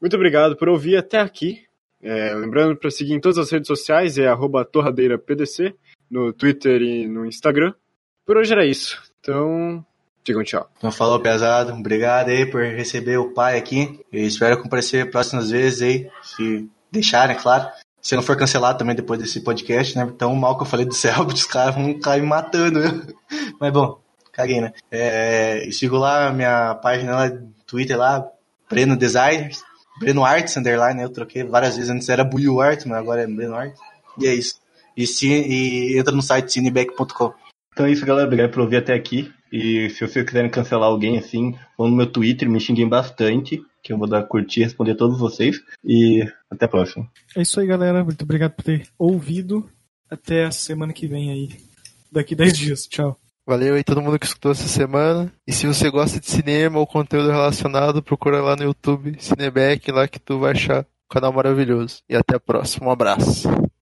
Muito 0.00 0.16
obrigado 0.16 0.56
por 0.56 0.70
ouvir 0.70 0.96
até 0.96 1.20
aqui. 1.20 1.62
É, 2.02 2.34
lembrando 2.34 2.74
para 2.74 2.90
seguir 2.90 3.12
em 3.12 3.20
todas 3.20 3.36
as 3.36 3.50
redes 3.50 3.68
sociais, 3.68 4.16
é 4.16 4.26
torradeirapdc, 4.72 5.74
no 6.10 6.32
Twitter 6.32 6.80
e 6.80 7.06
no 7.06 7.26
Instagram. 7.26 7.74
Por 8.24 8.38
hoje 8.38 8.52
era 8.52 8.64
isso. 8.64 9.00
Então, 9.20 9.84
digam 10.24 10.42
tchau. 10.42 10.68
Então 10.78 10.90
falou, 10.90 11.20
pesado. 11.20 11.74
Obrigado 11.74 12.30
aí 12.30 12.50
por 12.50 12.62
receber 12.62 13.18
o 13.18 13.34
pai 13.34 13.58
aqui. 13.58 14.00
Eu 14.10 14.26
espero 14.26 14.60
comparecer 14.62 15.10
próximas 15.10 15.50
vezes 15.50 15.82
aí, 15.82 16.10
se 16.22 16.68
deixarem, 16.90 17.36
claro. 17.36 17.68
Se 18.02 18.16
não 18.16 18.22
for 18.22 18.36
cancelado 18.36 18.78
também 18.78 18.96
depois 18.96 19.20
desse 19.20 19.40
podcast, 19.40 19.96
né? 19.96 20.02
Então, 20.12 20.34
mal 20.34 20.56
que 20.56 20.64
eu 20.64 20.66
falei 20.66 20.84
do 20.84 20.92
Selbit, 20.92 21.34
os 21.40 21.46
caras 21.46 21.74
vão 21.74 21.98
cair 22.00 22.20
me 22.20 22.28
matando. 22.28 22.80
Mas 23.60 23.72
bom, 23.72 24.00
caguei, 24.32 24.60
né? 24.60 24.72
É, 24.90 25.68
sigo 25.70 25.96
lá 25.96 26.32
minha 26.32 26.74
página 26.74 27.14
lá, 27.14 27.32
Twitter 27.66 27.96
lá, 27.96 28.26
Breno 28.68 28.96
Designers. 28.96 29.62
Breno 30.00 30.24
Arts, 30.24 30.56
underline, 30.56 30.98
né? 30.98 31.04
eu 31.04 31.10
troquei 31.10 31.44
várias 31.44 31.76
vezes. 31.76 31.90
Antes 31.90 32.08
era 32.08 32.24
Buiu 32.24 32.60
Art, 32.60 32.84
mas 32.86 32.98
agora 32.98 33.22
é 33.22 33.26
Breno 33.26 33.54
Arts. 33.54 33.78
E 34.18 34.26
é 34.26 34.34
isso. 34.34 34.56
E, 34.96 35.04
e 35.24 35.98
entra 35.98 36.14
no 36.14 36.22
site 36.22 36.52
cineback.com. 36.52 37.32
Então 37.72 37.86
é 37.86 37.90
isso, 37.90 38.04
galera. 38.04 38.26
Obrigado 38.26 38.50
por 38.50 38.62
ouvir 38.62 38.78
até 38.78 38.94
aqui. 38.94 39.32
E 39.52 39.90
se 39.90 40.06
vocês 40.06 40.24
quiserem 40.24 40.50
cancelar 40.50 40.88
alguém 40.88 41.18
assim, 41.18 41.54
vão 41.76 41.88
no 41.88 41.96
meu 41.96 42.06
Twitter, 42.06 42.48
me 42.48 42.58
xinguem 42.58 42.88
bastante, 42.88 43.62
que 43.82 43.92
eu 43.92 43.98
vou 43.98 44.06
dar 44.06 44.22
curtir 44.22 44.60
e 44.60 44.64
responder 44.64 44.94
todos 44.94 45.18
vocês. 45.18 45.60
E 45.84 46.26
até 46.50 46.66
a 46.66 46.68
próxima. 46.68 47.08
É 47.36 47.42
isso 47.42 47.58
aí, 47.60 47.66
galera. 47.66 48.04
Muito 48.04 48.22
obrigado 48.22 48.52
por 48.52 48.62
ter 48.62 48.86
ouvido. 48.98 49.68
Até 50.10 50.44
a 50.44 50.50
semana 50.50 50.92
que 50.92 51.06
vem 51.06 51.30
aí. 51.30 51.48
Daqui 52.10 52.34
10 52.34 52.52
dias. 52.56 52.86
Tchau. 52.86 53.18
Valeu 53.46 53.74
aí 53.74 53.82
todo 53.82 54.00
mundo 54.00 54.18
que 54.18 54.26
escutou 54.26 54.52
essa 54.52 54.68
semana. 54.68 55.32
E 55.46 55.52
se 55.52 55.66
você 55.66 55.90
gosta 55.90 56.20
de 56.20 56.26
cinema 56.26 56.78
ou 56.78 56.86
conteúdo 56.86 57.30
relacionado, 57.30 58.02
procura 58.02 58.40
lá 58.40 58.54
no 58.54 58.62
YouTube 58.62 59.16
Cineback, 59.18 59.90
lá 59.90 60.06
que 60.06 60.20
tu 60.20 60.38
vai 60.38 60.52
achar 60.52 60.82
um 60.82 60.84
canal 61.10 61.32
maravilhoso. 61.32 62.02
E 62.08 62.14
até 62.14 62.36
a 62.36 62.40
próxima. 62.40 62.86
Um 62.86 62.90
abraço. 62.90 63.48